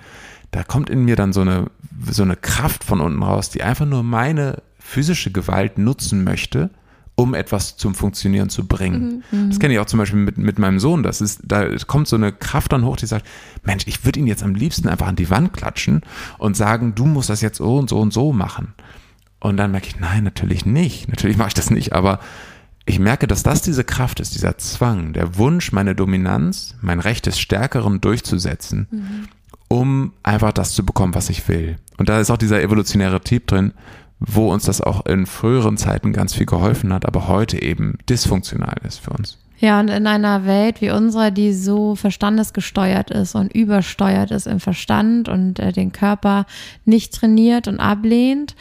Da 0.51 0.63
kommt 0.63 0.89
in 0.89 1.03
mir 1.03 1.15
dann 1.15 1.33
so 1.33 1.41
eine, 1.41 1.65
so 2.09 2.23
eine 2.23 2.35
Kraft 2.35 2.83
von 2.83 3.01
unten 3.01 3.21
raus, 3.23 3.49
die 3.49 3.63
einfach 3.63 3.85
nur 3.85 4.03
meine 4.03 4.61
physische 4.79 5.31
Gewalt 5.31 5.77
nutzen 5.77 6.23
möchte, 6.23 6.69
um 7.15 7.33
etwas 7.33 7.77
zum 7.77 7.95
Funktionieren 7.95 8.49
zu 8.49 8.67
bringen. 8.67 9.23
Mhm, 9.31 9.39
mhm. 9.39 9.49
das 9.49 9.59
kenne 9.59 9.73
ich 9.73 9.79
auch 9.79 9.85
zum 9.85 9.99
Beispiel 9.99 10.19
mit, 10.19 10.37
mit 10.37 10.59
meinem 10.59 10.79
Sohn. 10.79 11.01
Das 11.01 11.21
ist, 11.21 11.41
da 11.43 11.67
kommt 11.87 12.07
so 12.07 12.15
eine 12.17 12.31
Kraft 12.31 12.71
dann 12.71 12.85
hoch, 12.85 12.97
die 12.97 13.05
sagt, 13.05 13.25
Mensch, 13.63 13.85
ich 13.87 14.05
würde 14.05 14.19
ihn 14.19 14.27
jetzt 14.27 14.43
am 14.43 14.53
liebsten 14.53 14.87
einfach 14.87 15.07
an 15.07 15.15
die 15.15 15.29
Wand 15.29 15.53
klatschen 15.53 16.01
und 16.37 16.55
sagen, 16.55 16.93
du 16.93 17.05
musst 17.05 17.29
das 17.29 17.41
jetzt 17.41 17.57
so 17.57 17.77
und 17.77 17.89
so 17.89 17.99
und 17.99 18.13
so 18.13 18.31
machen. 18.31 18.73
Und 19.45 19.57
dann 19.57 19.69
merke 19.69 19.87
ich, 19.87 19.99
nein, 19.99 20.23
natürlich 20.23 20.65
nicht. 20.65 21.07
Natürlich 21.07 21.37
mache 21.37 21.49
ich 21.49 21.53
das 21.53 21.69
nicht, 21.69 21.93
aber 21.93 22.17
ich 22.87 22.97
merke, 22.97 23.27
dass 23.27 23.43
das 23.43 23.61
diese 23.61 23.83
Kraft 23.83 24.19
ist, 24.19 24.33
dieser 24.33 24.57
Zwang, 24.57 25.13
der 25.13 25.37
Wunsch, 25.37 25.71
meine 25.71 25.93
Dominanz, 25.93 26.73
mein 26.81 26.99
Recht 26.99 27.27
des 27.27 27.39
Stärkeren 27.39 28.01
durchzusetzen, 28.01 28.87
mhm. 28.89 29.27
um 29.67 30.13
einfach 30.23 30.51
das 30.51 30.71
zu 30.73 30.83
bekommen, 30.83 31.13
was 31.13 31.29
ich 31.29 31.47
will. 31.47 31.77
Und 31.99 32.09
da 32.09 32.19
ist 32.19 32.31
auch 32.31 32.37
dieser 32.37 32.59
evolutionäre 32.59 33.21
Typ 33.21 33.45
drin, 33.45 33.73
wo 34.19 34.51
uns 34.51 34.65
das 34.65 34.81
auch 34.81 35.05
in 35.05 35.27
früheren 35.27 35.77
Zeiten 35.77 36.11
ganz 36.11 36.33
viel 36.33 36.47
geholfen 36.47 36.91
hat, 36.91 37.05
aber 37.05 37.27
heute 37.27 37.61
eben 37.61 37.99
dysfunktional 38.09 38.77
ist 38.83 38.97
für 38.97 39.11
uns. 39.11 39.37
Ja, 39.59 39.79
und 39.79 39.89
in 39.89 40.07
einer 40.07 40.47
Welt 40.47 40.81
wie 40.81 40.89
unserer, 40.89 41.29
die 41.29 41.53
so 41.53 41.93
verstandesgesteuert 41.93 43.11
ist 43.11 43.35
und 43.35 43.53
übersteuert 43.53 44.31
ist 44.31 44.47
im 44.47 44.59
Verstand 44.59 45.29
und 45.29 45.59
äh, 45.59 45.71
den 45.71 45.91
Körper 45.91 46.47
nicht 46.83 47.13
trainiert 47.13 47.67
und 47.67 47.79
ablehnt, 47.79 48.55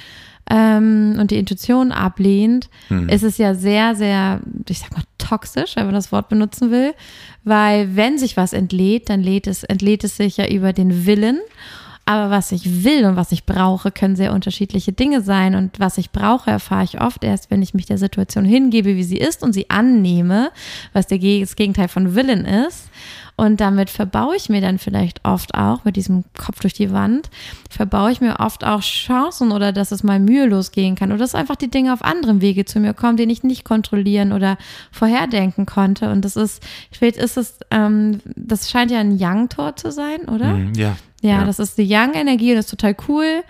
ähm, 0.51 1.17
und 1.19 1.31
die 1.31 1.39
Intuition 1.39 1.93
ablehnt, 1.93 2.69
mhm. 2.89 3.09
ist 3.09 3.23
es 3.23 3.39
ja 3.39 3.55
sehr, 3.55 3.95
sehr, 3.95 4.41
ich 4.69 4.81
sag 4.81 4.93
mal, 4.93 5.05
toxisch, 5.19 5.77
wenn 5.77 5.87
man 5.87 5.95
das 5.95 6.13
Wort 6.13 6.29
benutzen 6.29 6.71
will. 6.71 6.95
Weil 7.45 7.97
wenn 7.97 8.19
sich 8.19 8.37
was 8.37 8.53
entlädt, 8.53 9.09
dann 9.09 9.23
lädt 9.23 9.47
es, 9.47 9.65
entlädt 9.65 10.05
es 10.05 10.17
sich 10.17 10.37
ja 10.37 10.47
über 10.49 10.73
den 10.73 11.07
Willen. 11.07 11.41
Aber 12.07 12.31
was 12.31 12.53
ich 12.53 12.85
will 12.85 13.07
und 13.07 13.17
was 13.17 13.33
ich 13.33 13.47
brauche, 13.47 13.91
können 13.91 14.15
sehr 14.15 14.35
unterschiedliche 14.35 14.93
Dinge 14.93 15.23
sein. 15.23 15.55
Und 15.55 15.81
was 15.81 15.97
ich 15.97 16.11
brauche, 16.11 16.51
erfahre 16.51 16.85
ich 16.85 17.01
oft 17.01 17.25
erst, 17.25 17.51
wenn 17.51 17.63
ich 17.63 17.73
mich 17.73 17.87
der 17.87 17.97
Situation 17.97 18.45
hingebe, 18.45 18.97
wie 18.97 19.05
sie 19.05 19.17
ist 19.17 19.43
und 19.43 19.55
sie 19.55 19.71
annehme, 19.71 20.51
was 20.93 21.07
der, 21.07 21.19
das 21.19 21.57
Gegenteil 21.57 21.89
von 21.89 22.15
Willen 22.15 22.45
ist. 22.45 22.91
Und 23.37 23.61
damit 23.61 23.91
verbaue 23.91 24.37
ich 24.37 24.49
mir 24.49 24.61
dann 24.61 24.79
vielleicht 24.79 25.25
oft 25.25 25.55
auch 25.55 25.85
mit 25.85 25.97
diesem 25.97 26.25
Kopf 26.39 26.61
durch 26.61 26.73
die 26.73 26.93
Wand, 26.93 27.31
verbaue 27.69 28.13
ich 28.13 28.21
mir 28.21 28.39
oft 28.39 28.65
auch 28.65 28.81
Chancen 28.81 29.51
oder 29.51 29.73
dass 29.73 29.91
es 29.91 30.05
mal 30.05 30.21
mühelos 30.21 30.71
gehen 30.71 30.95
kann 30.95 31.11
oder 31.11 31.19
dass 31.19 31.35
einfach 31.35 31.57
die 31.57 31.71
Dinge 31.71 31.93
auf 31.93 32.05
anderem 32.05 32.41
Wege 32.41 32.65
zu 32.65 32.79
mir 32.79 32.95
kommen, 32.95 33.17
den 33.17 33.31
ich 33.31 33.43
nicht 33.43 33.65
kontrollieren 33.65 34.33
oder 34.33 34.57
vorherdenken 34.93 35.67
konnte. 35.67 36.11
Und 36.11 36.25
das 36.25 36.37
ist, 36.37 36.63
vielleicht 36.93 37.17
ist 37.17 37.37
es, 37.37 37.59
ähm, 37.73 38.21
das 38.37 38.71
scheint 38.71 38.93
ja 38.93 39.01
ein 39.01 39.19
Young-Tor 39.21 39.75
zu 39.75 39.91
sein, 39.91 40.29
oder? 40.29 40.55
Mhm, 40.55 40.75
ja. 40.75 40.97
Ja, 41.21 41.41
ja. 41.41 41.45
das 41.45 41.59
ist 41.59 41.79
die 41.79 41.89
Young-Energie 41.91 42.51
und 42.51 42.57
das 42.57 42.67
ist 42.67 42.71
total 42.71 42.95
cool. 43.09 43.43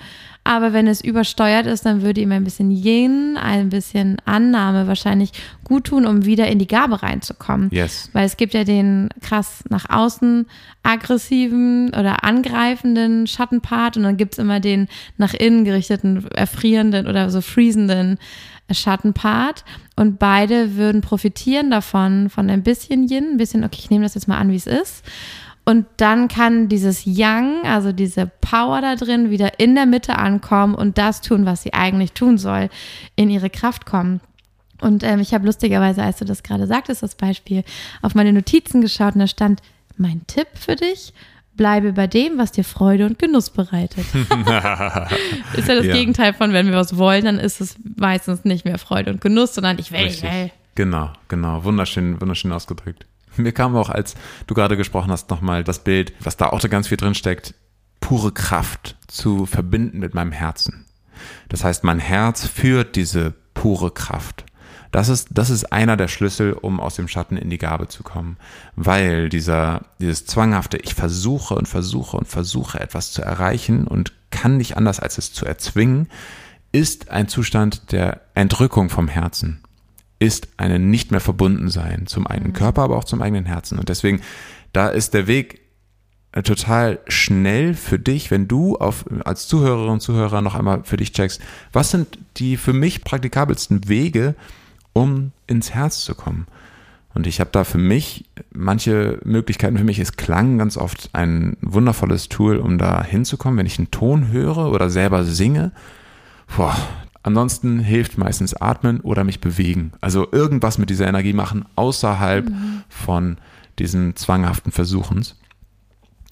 Aber 0.47 0.75
wenn 0.75 0.87
es 0.87 1.03
übersteuert 1.03 1.65
ist, 1.67 1.87
dann 1.87 2.03
würde 2.03 2.21
ihm 2.21 2.31
ein 2.31 2.45
bisschen 2.45 2.71
Yin, 2.71 3.39
ein 3.39 3.71
bisschen 3.71 4.19
Annahme 4.27 4.87
wahrscheinlich 4.87 5.33
gut 5.65 5.85
tun, 5.85 6.05
um 6.05 6.27
wieder 6.27 6.49
in 6.49 6.59
die 6.59 6.67
Gabe 6.67 7.03
reinzukommen. 7.03 7.71
Yes. 7.73 8.11
Weil 8.13 8.27
es 8.27 8.37
gibt 8.37 8.53
ja 8.53 8.65
den 8.65 9.09
krass 9.23 9.65
nach 9.71 9.89
außen 9.89 10.47
aggressiven 10.83 11.89
oder 11.89 12.25
angreifenden 12.25 13.27
Schattenpart 13.27 13.97
und 13.97 14.03
dann 14.03 14.19
gibt's 14.19 14.37
immer 14.37 14.61
den 14.61 14.89
nach 15.17 15.33
innen 15.33 15.65
gerichteten, 15.65 16.27
erfrierenden 16.33 17.07
oder 17.07 17.31
so 17.31 17.41
freezenden 17.41 18.19
Schattenpart. 18.71 19.65
Und 19.97 20.19
beide 20.19 20.77
würden 20.77 21.01
profitieren 21.01 21.71
davon, 21.71 22.29
von 22.29 22.51
ein 22.51 22.63
bisschen 22.63 23.09
Yin, 23.09 23.33
ein 23.33 23.37
bisschen, 23.39 23.65
okay, 23.65 23.79
ich 23.79 23.91
nehme 23.91 24.05
das 24.05 24.15
jetzt 24.15 24.29
mal 24.29 24.39
an, 24.39 24.51
wie 24.51 24.57
es 24.57 24.67
ist. 24.67 25.05
Und 25.65 25.87
dann 25.97 26.29
kann 26.29 26.69
dieses 26.69 27.05
Yang, 27.07 27.63
also 27.65 27.93
diese 27.93 28.31
Power 28.41 28.83
da 28.83 28.97
drin, 28.97 29.31
wieder 29.31 29.59
in 29.59 29.75
der 29.75 29.87
Mitte 29.87 30.19
ankommen 30.19 30.75
und 30.75 30.99
das 30.99 31.23
tun, 31.23 31.47
was 31.47 31.63
sie 31.63 31.73
eigentlich 31.73 32.13
tun 32.13 32.37
soll, 32.37 32.69
in 33.17 33.31
ihre 33.31 33.49
Kraft 33.49 33.87
kommen. 33.87 34.21
Und 34.81 35.03
ähm, 35.03 35.21
ich 35.21 35.33
habe 35.33 35.47
lustigerweise, 35.47 36.03
als 36.03 36.19
du 36.19 36.27
das 36.27 36.43
gerade 36.43 36.67
sagtest, 36.67 37.03
das 37.03 37.15
Beispiel, 37.15 37.65
auf 38.03 38.15
meine 38.15 38.33
Notizen 38.33 38.83
geschaut 38.83 39.15
und 39.15 39.21
da 39.21 39.27
stand, 39.27 39.63
mein 39.97 40.27
Tipp 40.27 40.49
für 40.55 40.77
dich, 40.77 41.15
bleibe 41.57 41.93
bei 41.93 42.07
dem, 42.07 42.37
was 42.37 42.53
dir 42.53 42.65
Freude 42.65 43.07
und 43.07 43.19
Genuss 43.19 43.51
bereitet. 43.51 44.05
ist 44.15 45.69
ja 45.69 45.75
das 45.77 45.87
ja. 45.87 45.95
Gegenteil 45.95 46.35
von, 46.35 46.53
wenn 46.53 46.67
wir 46.67 46.75
was 46.75 46.99
wollen, 46.99 47.25
dann 47.25 47.39
ist 47.39 47.61
es 47.61 47.77
meistens 47.97 48.45
nicht 48.45 48.65
mehr 48.65 48.79
Freude 48.79 49.13
und 49.13 49.21
Genuss, 49.21 49.55
sondern 49.55 49.79
ich 49.79 49.93
will, 49.93 50.01
Richtig. 50.01 50.25
ich 50.25 50.31
will. 50.31 50.51
Genau, 50.75 51.13
genau. 51.29 51.65
Wunderschön, 51.65 52.21
wunderschön 52.21 52.53
ausgedrückt. 52.53 53.07
Mir 53.37 53.53
kam 53.53 53.77
auch, 53.77 53.91
als 53.91 54.15
du 54.47 54.55
gerade 54.55 54.77
gesprochen 54.77 55.11
hast, 55.11 55.31
nochmal 55.31 55.65
das 55.65 55.81
Bild, 55.81 56.13
was 56.21 56.37
da 56.37 56.49
auch 56.49 56.61
da 56.61 56.69
ganz 56.69 56.89
viel 56.89 56.97
drin 56.97 57.15
steckt, 57.15 57.55
pure 58.01 58.33
Kraft 58.33 58.97
zu 59.07 59.47
verbinden 59.47 59.99
mit 59.99 60.15
meinem 60.15 60.33
Herzen. 60.33 60.85
Das 61.49 61.65
heißt, 61.65 61.85
mein 61.85 61.99
Herz 61.99 62.47
führt 62.47 62.97
diese 62.97 63.35
pure 63.55 63.91
Kraft. 63.91 64.45
Das 64.95 65.09
ist, 65.09 65.29
das 65.33 65.51
ist 65.51 65.73
einer 65.73 65.97
der 65.97 66.07
Schlüssel, 66.07 66.53
um 66.53 66.79
aus 66.79 66.95
dem 66.95 67.09
Schatten 67.09 67.37
in 67.37 67.51
die 67.51 67.59
Gabe 67.59 67.89
zu 67.89 68.05
kommen. 68.05 68.37
Weil 68.77 69.29
dieser, 69.29 69.87
dieses 69.99 70.25
zwanghafte, 70.25 70.77
ich 70.77 70.95
versuche 70.95 71.57
und 71.57 71.67
versuche 71.67 72.17
und 72.17 72.29
versuche 72.29 72.79
etwas 72.79 73.11
zu 73.11 73.21
erreichen 73.21 73.89
und 73.89 74.13
kann 74.31 74.57
nicht 74.57 74.77
anders 74.77 75.01
als 75.01 75.19
es 75.19 75.33
zu 75.33 75.47
erzwingen, 75.47 76.09
ist 76.71 77.11
ein 77.11 77.27
Zustand 77.27 77.91
der 77.91 78.21
Entrückung 78.35 78.89
vom 78.89 79.09
Herzen. 79.09 79.64
Ist 80.19 80.49
eine 80.57 80.79
nicht 80.79 81.11
mehr 81.11 81.21
verbunden 81.21 81.69
sein 81.69 82.07
zum 82.07 82.27
eigenen 82.27 82.53
mhm. 82.53 82.57
Körper, 82.57 82.83
aber 82.83 82.97
auch 82.97 83.05
zum 83.05 83.23
eigenen 83.23 83.47
Herzen. 83.47 83.79
Und 83.79 83.89
deswegen, 83.89 84.21
da 84.73 84.89
ist 84.89 85.15
der 85.15 85.27
Weg 85.27 85.61
äh, 86.33 86.43
total 86.43 87.01
schnell 87.07 87.75
für 87.75 87.99
dich, 87.99 88.31
wenn 88.31 88.49
du 88.49 88.77
auf, 88.77 89.05
als 89.25 89.47
Zuhörerin 89.47 89.91
und 89.91 90.01
Zuhörer 90.01 90.41
noch 90.41 90.55
einmal 90.55 90.83
für 90.85 90.97
dich 90.97 91.13
checkst, 91.13 91.41
was 91.73 91.91
sind 91.91 92.19
die 92.37 92.57
für 92.57 92.73
mich 92.73 93.05
praktikabelsten 93.05 93.89
Wege, 93.89 94.35
um 94.93 95.33
ins 95.47 95.73
Herz 95.73 96.05
zu 96.05 96.15
kommen. 96.15 96.47
Und 97.15 97.29
ich 97.29 97.39
habe 97.39 97.51
da 97.53 97.63
für 97.63 97.79
mich 97.79 98.25
manche 98.53 99.21
Möglichkeiten. 99.25 99.79
Für 99.79 99.85
mich 99.85 100.01
ist 100.01 100.19
Klang 100.19 100.59
ganz 100.59 100.77
oft 100.77 101.11
ein 101.13 101.57
wundervolles 101.61 102.29
Tool, 102.29 102.57
um 102.57 102.77
da 102.77 103.05
hinzukommen. 103.05 103.57
Wenn 103.57 103.67
ich 103.67 103.79
einen 103.79 103.93
Ton 103.93 104.33
höre 104.33 104.73
oder 104.73 104.91
selber 104.91 105.23
singe, 105.23 105.71
boah, 106.57 106.77
ansonsten 107.25 107.81
hilft 107.81 108.17
meistens 108.17 108.55
Atmen 108.55 109.01
oder 109.01 109.25
mich 109.25 109.41
bewegen. 109.41 109.93
Also 110.01 110.29
irgendwas 110.31 110.79
mit 110.79 110.91
dieser 110.91 111.09
Energie 111.09 111.33
machen 111.33 111.65
außerhalb 111.75 112.49
mhm. 112.49 112.83
von 112.89 113.39
diesen 113.81 114.15
zwanghaften 114.15 114.71
Versuchens. 114.71 115.37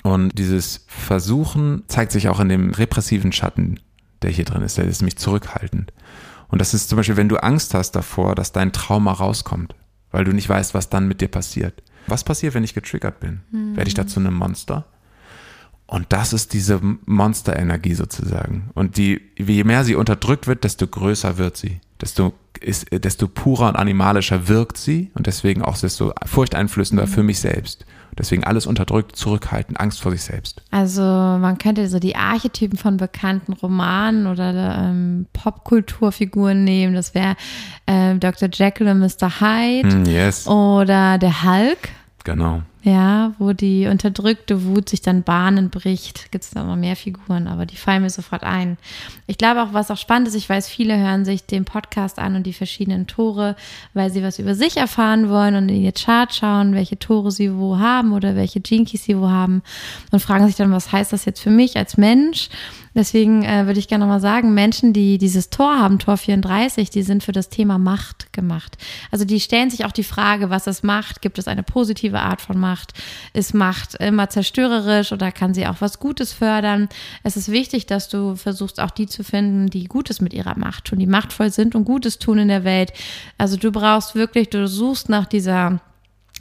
Und 0.04 0.38
dieses 0.38 0.84
Versuchen 0.86 1.82
zeigt 1.88 2.12
sich 2.12 2.28
auch 2.28 2.40
in 2.40 2.48
dem 2.48 2.70
repressiven 2.70 3.32
Schatten, 3.32 3.80
der 4.22 4.30
hier 4.30 4.44
drin 4.44 4.62
ist. 4.62 4.78
Der 4.78 4.84
ist 4.84 5.00
nämlich 5.00 5.16
zurückhaltend. 5.16 5.92
Und 6.48 6.60
das 6.60 6.74
ist 6.74 6.88
zum 6.88 6.96
Beispiel, 6.96 7.16
wenn 7.16 7.28
du 7.28 7.36
Angst 7.42 7.74
hast 7.74 7.92
davor, 7.92 8.34
dass 8.34 8.52
dein 8.52 8.72
Trauma 8.72 9.12
rauskommt, 9.12 9.74
weil 10.10 10.24
du 10.24 10.32
nicht 10.32 10.48
weißt, 10.48 10.74
was 10.74 10.90
dann 10.90 11.08
mit 11.08 11.20
dir 11.20 11.28
passiert. 11.28 11.82
Was 12.06 12.24
passiert, 12.24 12.54
wenn 12.54 12.64
ich 12.64 12.74
getriggert 12.74 13.20
bin? 13.20 13.40
Mhm. 13.50 13.76
Werde 13.76 13.88
ich 13.88 13.94
dazu 13.94 14.20
einem 14.20 14.34
Monster? 14.34 14.84
Und 15.86 16.06
das 16.08 16.32
ist 16.32 16.54
diese 16.54 16.80
Monsterenergie 17.04 17.94
sozusagen. 17.94 18.70
Und 18.74 18.96
die, 18.96 19.20
je 19.36 19.64
mehr 19.64 19.84
sie 19.84 19.94
unterdrückt 19.94 20.46
wird, 20.46 20.64
desto 20.64 20.86
größer 20.86 21.36
wird 21.36 21.56
sie. 21.56 21.80
Desto, 22.00 22.32
ist, 22.60 22.86
desto 22.90 23.28
purer 23.28 23.68
und 23.68 23.76
animalischer 23.76 24.48
wirkt 24.48 24.78
sie 24.78 25.10
und 25.14 25.26
deswegen 25.26 25.62
auch 25.62 25.76
desto 25.76 26.12
furchteinflößender 26.24 27.06
für 27.06 27.22
mich 27.22 27.40
selbst. 27.40 27.84
Deswegen 28.18 28.44
alles 28.44 28.66
unterdrückt, 28.66 29.16
zurückhalten, 29.16 29.76
Angst 29.76 30.02
vor 30.02 30.12
sich 30.12 30.22
selbst. 30.22 30.62
Also 30.70 31.02
man 31.02 31.56
könnte 31.56 31.88
so 31.88 31.98
die 31.98 32.14
Archetypen 32.14 32.76
von 32.78 32.98
bekannten 32.98 33.54
Romanen 33.54 34.26
oder 34.26 34.76
ähm, 34.78 35.26
Popkulturfiguren 35.32 36.62
nehmen. 36.62 36.94
Das 36.94 37.14
wäre 37.14 37.36
ähm, 37.86 38.20
Dr. 38.20 38.50
Jekyll 38.52 38.88
und 38.88 38.98
Mr. 38.98 39.40
Hyde 39.40 39.96
mm, 39.96 40.04
yes. 40.04 40.46
oder 40.46 41.16
der 41.18 41.42
Hulk. 41.42 41.88
Genau. 42.24 42.62
Ja, 42.84 43.32
wo 43.38 43.52
die 43.52 43.86
unterdrückte 43.86 44.64
Wut 44.64 44.88
sich 44.88 45.00
dann 45.02 45.22
Bahnen 45.22 45.70
bricht. 45.70 46.32
Gibt 46.32 46.42
es 46.42 46.50
da 46.50 46.64
noch 46.64 46.74
mehr 46.74 46.96
Figuren, 46.96 47.46
aber 47.46 47.64
die 47.64 47.76
fallen 47.76 48.02
mir 48.02 48.10
sofort 48.10 48.42
ein. 48.42 48.76
Ich 49.28 49.38
glaube 49.38 49.62
auch, 49.62 49.72
was 49.72 49.92
auch 49.92 49.96
spannend 49.96 50.26
ist, 50.26 50.34
ich 50.34 50.48
weiß, 50.48 50.68
viele 50.68 50.98
hören 50.98 51.24
sich 51.24 51.46
den 51.46 51.64
Podcast 51.64 52.18
an 52.18 52.34
und 52.34 52.42
die 52.42 52.52
verschiedenen 52.52 53.06
Tore, 53.06 53.54
weil 53.94 54.10
sie 54.10 54.24
was 54.24 54.40
über 54.40 54.56
sich 54.56 54.78
erfahren 54.78 55.28
wollen 55.28 55.54
und 55.54 55.68
in 55.68 55.80
ihr 55.80 55.92
Chart 55.92 56.34
schauen, 56.34 56.74
welche 56.74 56.98
Tore 56.98 57.30
sie 57.30 57.54
wo 57.56 57.78
haben 57.78 58.12
oder 58.12 58.34
welche 58.34 58.60
Jinkies 58.64 59.04
sie 59.04 59.16
wo 59.16 59.30
haben 59.30 59.62
und 60.10 60.18
fragen 60.18 60.48
sich 60.48 60.56
dann, 60.56 60.72
was 60.72 60.90
heißt 60.90 61.12
das 61.12 61.24
jetzt 61.24 61.40
für 61.40 61.50
mich 61.50 61.76
als 61.76 61.96
Mensch? 61.96 62.48
Deswegen 62.94 63.42
äh, 63.42 63.66
würde 63.66 63.78
ich 63.78 63.88
gerne 63.88 64.04
nochmal 64.04 64.20
sagen, 64.20 64.52
Menschen, 64.52 64.92
die 64.92 65.16
dieses 65.16 65.48
Tor 65.48 65.78
haben, 65.78 65.98
Tor 65.98 66.16
34, 66.18 66.90
die 66.90 67.02
sind 67.02 67.22
für 67.22 67.32
das 67.32 67.48
Thema 67.48 67.78
Macht 67.78 68.32
gemacht. 68.32 68.76
Also 69.10 69.24
die 69.24 69.40
stellen 69.40 69.70
sich 69.70 69.86
auch 69.86 69.92
die 69.92 70.04
Frage, 70.04 70.50
was 70.50 70.66
ist 70.66 70.84
Macht? 70.84 71.22
Gibt 71.22 71.38
es 71.38 71.48
eine 71.48 71.62
positive 71.62 72.20
Art 72.20 72.42
von 72.42 72.58
Macht? 72.72 72.94
Ist 73.34 73.52
Macht 73.54 73.96
immer 73.96 74.30
zerstörerisch 74.30 75.12
oder 75.12 75.30
kann 75.30 75.52
sie 75.52 75.66
auch 75.66 75.80
was 75.80 75.98
Gutes 75.98 76.32
fördern? 76.32 76.88
Es 77.22 77.36
ist 77.36 77.50
wichtig, 77.50 77.86
dass 77.86 78.08
du 78.08 78.34
versuchst, 78.34 78.80
auch 78.80 78.90
die 78.90 79.06
zu 79.06 79.24
finden, 79.24 79.68
die 79.68 79.84
Gutes 79.84 80.22
mit 80.22 80.32
ihrer 80.32 80.58
Macht 80.58 80.86
tun, 80.86 80.98
die 80.98 81.06
machtvoll 81.06 81.50
sind 81.50 81.74
und 81.74 81.84
Gutes 81.84 82.18
tun 82.18 82.38
in 82.38 82.48
der 82.48 82.64
Welt. 82.64 82.92
Also 83.36 83.58
du 83.58 83.70
brauchst 83.70 84.14
wirklich, 84.14 84.48
du 84.48 84.66
suchst 84.66 85.10
nach 85.10 85.26
dieser 85.26 85.80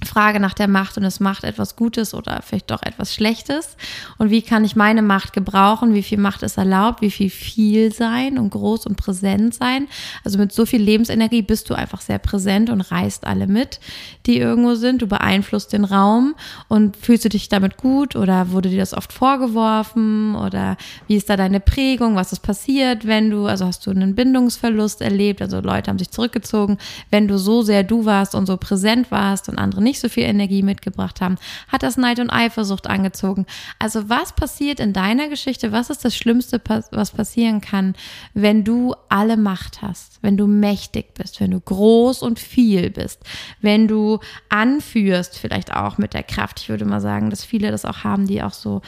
Frage 0.03 0.39
nach 0.39 0.53
der 0.53 0.67
Macht 0.67 0.97
und 0.97 1.03
es 1.03 1.19
macht 1.19 1.43
etwas 1.43 1.75
Gutes 1.75 2.13
oder 2.13 2.41
vielleicht 2.43 2.71
doch 2.71 2.81
etwas 2.81 3.13
Schlechtes. 3.13 3.77
Und 4.17 4.31
wie 4.31 4.41
kann 4.41 4.65
ich 4.65 4.75
meine 4.75 5.01
Macht 5.01 5.33
gebrauchen? 5.33 5.93
Wie 5.93 6.03
viel 6.03 6.17
Macht 6.17 6.41
ist 6.43 6.57
erlaubt? 6.57 7.01
Wie 7.01 7.11
viel 7.11 7.29
viel 7.29 7.93
sein 7.93 8.39
und 8.39 8.49
groß 8.49 8.87
und 8.87 8.95
präsent 8.95 9.53
sein? 9.53 9.87
Also 10.23 10.39
mit 10.39 10.51
so 10.51 10.65
viel 10.65 10.81
Lebensenergie 10.81 11.43
bist 11.43 11.69
du 11.69 11.75
einfach 11.75 12.01
sehr 12.01 12.17
präsent 12.17 12.69
und 12.69 12.81
reißt 12.81 13.27
alle 13.27 13.45
mit, 13.47 13.79
die 14.25 14.37
irgendwo 14.37 14.75
sind. 14.75 15.01
Du 15.01 15.07
beeinflusst 15.07 15.71
den 15.71 15.85
Raum 15.85 16.35
und 16.67 16.97
fühlst 16.97 17.25
du 17.25 17.29
dich 17.29 17.49
damit 17.49 17.77
gut 17.77 18.15
oder 18.15 18.51
wurde 18.51 18.69
dir 18.69 18.79
das 18.79 18.93
oft 18.93 19.13
vorgeworfen 19.13 20.35
oder 20.35 20.77
wie 21.07 21.15
ist 21.15 21.29
da 21.29 21.37
deine 21.37 21.59
Prägung? 21.59 22.15
Was 22.15 22.33
ist 22.33 22.41
passiert, 22.41 23.05
wenn 23.05 23.29
du, 23.29 23.45
also 23.45 23.65
hast 23.65 23.85
du 23.85 23.91
einen 23.91 24.15
Bindungsverlust 24.15 25.01
erlebt? 25.01 25.41
Also 25.41 25.59
Leute 25.59 25.91
haben 25.91 25.99
sich 25.99 26.09
zurückgezogen, 26.09 26.77
wenn 27.11 27.27
du 27.27 27.37
so 27.37 27.61
sehr 27.61 27.83
du 27.83 28.05
warst 28.05 28.33
und 28.33 28.47
so 28.47 28.57
präsent 28.57 29.11
warst 29.11 29.47
und 29.47 29.59
andere 29.59 29.81
nicht 29.81 29.90
nicht 29.91 29.99
so 29.99 30.07
viel 30.07 30.23
Energie 30.23 30.63
mitgebracht 30.63 31.19
haben, 31.19 31.35
hat 31.67 31.83
das 31.83 31.97
Neid 31.97 32.19
und 32.19 32.29
Eifersucht 32.29 32.87
angezogen. 32.87 33.45
Also 33.77 34.07
was 34.07 34.33
passiert 34.33 34.79
in 34.79 34.93
deiner 34.93 35.27
Geschichte? 35.27 35.73
Was 35.73 35.89
ist 35.89 36.05
das 36.05 36.15
Schlimmste, 36.15 36.61
was 36.91 37.11
passieren 37.11 37.59
kann, 37.59 37.93
wenn 38.33 38.63
du 38.63 38.95
alle 39.09 39.35
Macht 39.35 39.81
hast, 39.81 40.19
wenn 40.21 40.37
du 40.37 40.47
mächtig 40.47 41.13
bist, 41.13 41.41
wenn 41.41 41.51
du 41.51 41.59
groß 41.59 42.21
und 42.21 42.39
viel 42.39 42.89
bist, 42.89 43.19
wenn 43.59 43.89
du 43.89 44.19
anführst, 44.47 45.37
vielleicht 45.37 45.73
auch 45.73 45.97
mit 45.97 46.13
der 46.13 46.23
Kraft. 46.23 46.61
Ich 46.61 46.69
würde 46.69 46.85
mal 46.85 47.01
sagen, 47.01 47.29
dass 47.29 47.43
viele 47.43 47.69
das 47.69 47.83
auch 47.83 48.05
haben, 48.05 48.27
die 48.27 48.41
auch 48.41 48.53
so 48.53 48.81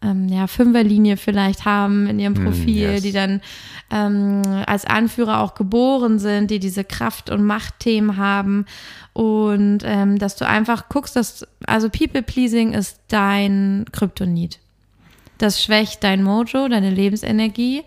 ähm, 0.00 0.28
ja, 0.28 0.46
Fünferlinie 0.46 1.16
vielleicht 1.16 1.64
haben 1.64 2.06
in 2.06 2.18
ihrem 2.18 2.36
hm, 2.36 2.44
Profil, 2.44 2.88
mm, 2.88 2.92
yes. 2.92 3.02
die 3.02 3.12
dann 3.12 3.40
ähm, 3.90 4.42
als 4.66 4.84
Anführer 4.84 5.40
auch 5.40 5.54
geboren 5.54 6.18
sind, 6.18 6.50
die 6.50 6.60
diese 6.60 6.84
Kraft- 6.84 7.30
und 7.30 7.44
Machtthemen 7.44 8.16
haben. 8.16 8.66
Und 9.12 9.80
ähm, 9.82 10.18
dass 10.18 10.36
du 10.36 10.46
einfach 10.46 10.88
guckst, 10.88 11.16
dass, 11.16 11.46
also 11.66 11.88
People-Pleasing 11.90 12.72
ist 12.72 13.00
dein 13.08 13.86
Kryptonit. 13.90 14.60
Das 15.38 15.62
schwächt 15.62 16.04
dein 16.04 16.22
Mojo, 16.22 16.68
deine 16.68 16.90
Lebensenergie. 16.90 17.82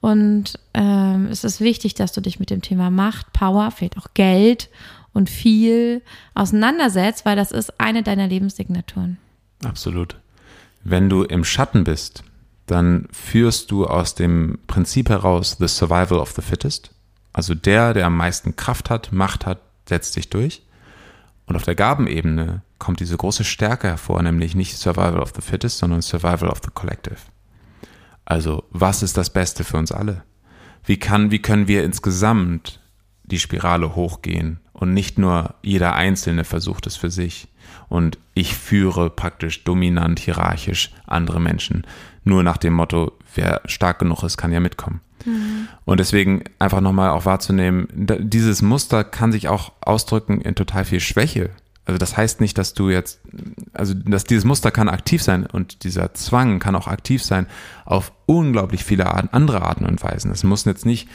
Und 0.00 0.58
ähm, 0.74 1.26
es 1.30 1.42
ist 1.42 1.60
wichtig, 1.60 1.94
dass 1.94 2.12
du 2.12 2.20
dich 2.20 2.38
mit 2.38 2.50
dem 2.50 2.62
Thema 2.62 2.90
Macht, 2.90 3.32
Power, 3.32 3.72
vielleicht 3.72 3.98
auch 3.98 4.08
Geld 4.14 4.68
und 5.12 5.30
viel 5.30 6.02
auseinandersetzt, 6.34 7.24
weil 7.24 7.34
das 7.34 7.50
ist 7.50 7.80
eine 7.80 8.02
deiner 8.02 8.28
Lebenssignaturen. 8.28 9.18
Absolut. 9.64 10.16
Wenn 10.88 11.08
du 11.08 11.24
im 11.24 11.44
Schatten 11.44 11.82
bist, 11.82 12.22
dann 12.66 13.08
führst 13.10 13.72
du 13.72 13.88
aus 13.88 14.14
dem 14.14 14.60
Prinzip 14.68 15.08
heraus 15.08 15.56
the 15.58 15.66
survival 15.66 16.20
of 16.20 16.30
the 16.30 16.42
fittest. 16.42 16.94
Also 17.32 17.56
der, 17.56 17.92
der 17.92 18.06
am 18.06 18.16
meisten 18.16 18.54
Kraft 18.54 18.88
hat, 18.88 19.10
Macht 19.10 19.46
hat, 19.46 19.58
setzt 19.88 20.12
sich 20.12 20.30
durch. 20.30 20.62
Und 21.46 21.56
auf 21.56 21.64
der 21.64 21.74
Gabenebene 21.74 22.62
kommt 22.78 23.00
diese 23.00 23.16
große 23.16 23.42
Stärke 23.42 23.88
hervor, 23.88 24.22
nämlich 24.22 24.54
nicht 24.54 24.78
Survival 24.78 25.18
of 25.18 25.32
the 25.34 25.42
Fittest, 25.42 25.78
sondern 25.78 26.02
Survival 26.02 26.48
of 26.48 26.60
the 26.62 26.70
Collective. 26.72 27.18
Also, 28.24 28.62
was 28.70 29.02
ist 29.02 29.16
das 29.16 29.30
Beste 29.30 29.64
für 29.64 29.78
uns 29.78 29.90
alle? 29.90 30.22
Wie 30.84 31.00
kann, 31.00 31.32
wie 31.32 31.42
können 31.42 31.66
wir 31.66 31.82
insgesamt 31.82 32.80
die 33.26 33.38
Spirale 33.38 33.94
hochgehen 33.94 34.60
und 34.72 34.94
nicht 34.94 35.18
nur 35.18 35.54
jeder 35.62 35.94
Einzelne 35.94 36.44
versucht 36.44 36.86
es 36.86 36.96
für 36.96 37.10
sich? 37.10 37.48
und 37.88 38.18
ich 38.34 38.54
führe 38.54 39.10
praktisch 39.10 39.64
dominant, 39.64 40.18
hierarchisch 40.18 40.92
andere 41.06 41.40
Menschen. 41.40 41.86
Nur 42.24 42.42
nach 42.42 42.56
dem 42.56 42.72
Motto, 42.72 43.12
wer 43.34 43.60
stark 43.66 44.00
genug 44.00 44.22
ist, 44.22 44.36
kann 44.36 44.52
ja 44.52 44.60
mitkommen. 44.60 45.00
Mhm. 45.24 45.68
Und 45.84 46.00
deswegen 46.00 46.44
einfach 46.58 46.80
nochmal 46.80 47.10
auch 47.10 47.24
wahrzunehmen, 47.24 47.88
dieses 47.92 48.62
Muster 48.62 49.04
kann 49.04 49.32
sich 49.32 49.48
auch 49.48 49.72
ausdrücken 49.80 50.40
in 50.40 50.54
total 50.54 50.84
viel 50.84 51.00
Schwäche. 51.00 51.50
Also 51.84 51.98
das 51.98 52.16
heißt 52.16 52.40
nicht, 52.40 52.58
dass 52.58 52.74
du 52.74 52.90
jetzt, 52.90 53.20
also 53.72 53.94
dass 53.94 54.24
dieses 54.24 54.44
Muster 54.44 54.72
kann 54.72 54.88
aktiv 54.88 55.22
sein 55.22 55.46
und 55.46 55.84
dieser 55.84 56.14
Zwang 56.14 56.58
kann 56.58 56.74
auch 56.74 56.88
aktiv 56.88 57.22
sein 57.22 57.46
auf 57.84 58.12
unglaublich 58.26 58.82
viele 58.82 59.06
Arten, 59.06 59.28
andere 59.30 59.62
Arten 59.62 59.86
und 59.86 60.02
Weisen. 60.02 60.32
Es 60.32 60.42
muss 60.42 60.64
jetzt 60.64 60.84
nicht 60.84 61.08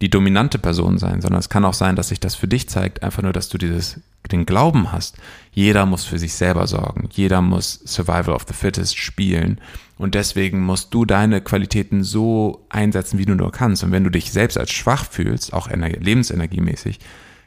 die 0.00 0.08
dominante 0.08 0.58
Person 0.58 0.98
sein, 0.98 1.20
sondern 1.20 1.40
es 1.40 1.50
kann 1.50 1.64
auch 1.64 1.74
sein, 1.74 1.94
dass 1.94 2.08
sich 2.08 2.20
das 2.20 2.34
für 2.34 2.48
dich 2.48 2.68
zeigt, 2.68 3.02
einfach 3.02 3.22
nur, 3.22 3.32
dass 3.32 3.48
du 3.50 3.58
dieses, 3.58 4.00
den 4.32 4.46
Glauben 4.46 4.92
hast. 4.92 5.16
Jeder 5.52 5.84
muss 5.84 6.04
für 6.04 6.18
sich 6.18 6.32
selber 6.34 6.66
sorgen. 6.66 7.08
Jeder 7.12 7.42
muss 7.42 7.80
Survival 7.84 8.34
of 8.34 8.46
the 8.48 8.54
Fittest 8.54 8.96
spielen. 8.96 9.60
Und 9.98 10.14
deswegen 10.14 10.60
musst 10.60 10.94
du 10.94 11.04
deine 11.04 11.42
Qualitäten 11.42 12.02
so 12.02 12.64
einsetzen, 12.70 13.18
wie 13.18 13.26
du 13.26 13.34
nur 13.34 13.52
kannst. 13.52 13.84
Und 13.84 13.92
wenn 13.92 14.04
du 14.04 14.10
dich 14.10 14.32
selbst 14.32 14.56
als 14.56 14.70
schwach 14.70 15.04
fühlst, 15.04 15.52
auch 15.52 15.68
lebensenergiemäßig, 15.68 16.98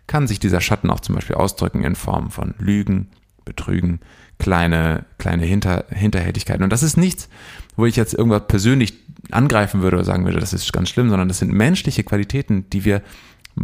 kann 0.06 0.28
sich 0.28 0.40
dieser 0.40 0.62
Schatten 0.62 0.92
auch 0.92 1.00
zum 1.00 1.16
Beispiel 1.16 1.36
ausdrücken 1.38 1.84
in 1.84 1.96
Form 1.96 2.30
von 2.30 2.54
Lügen, 2.60 3.08
Betrügen, 3.46 4.00
kleine, 4.38 5.06
kleine 5.18 5.46
Hinter, 5.46 5.86
Hinterhältigkeiten. 5.90 6.64
Und 6.64 6.72
das 6.72 6.84
ist 6.84 6.98
nichts, 6.98 7.30
wo 7.76 7.86
ich 7.86 7.96
jetzt 7.96 8.14
irgendwas 8.14 8.48
persönlich 8.48 8.94
angreifen 9.32 9.82
würde 9.82 9.98
oder 9.98 10.06
sagen 10.06 10.26
würde, 10.26 10.40
das 10.40 10.54
ist 10.54 10.72
ganz 10.74 10.90
schlimm, 10.90 11.10
sondern 11.10 11.28
das 11.28 11.40
sind 11.40 11.52
menschliche 11.52 12.04
Qualitäten, 12.04 12.70
die 12.72 12.86
wir 12.86 13.02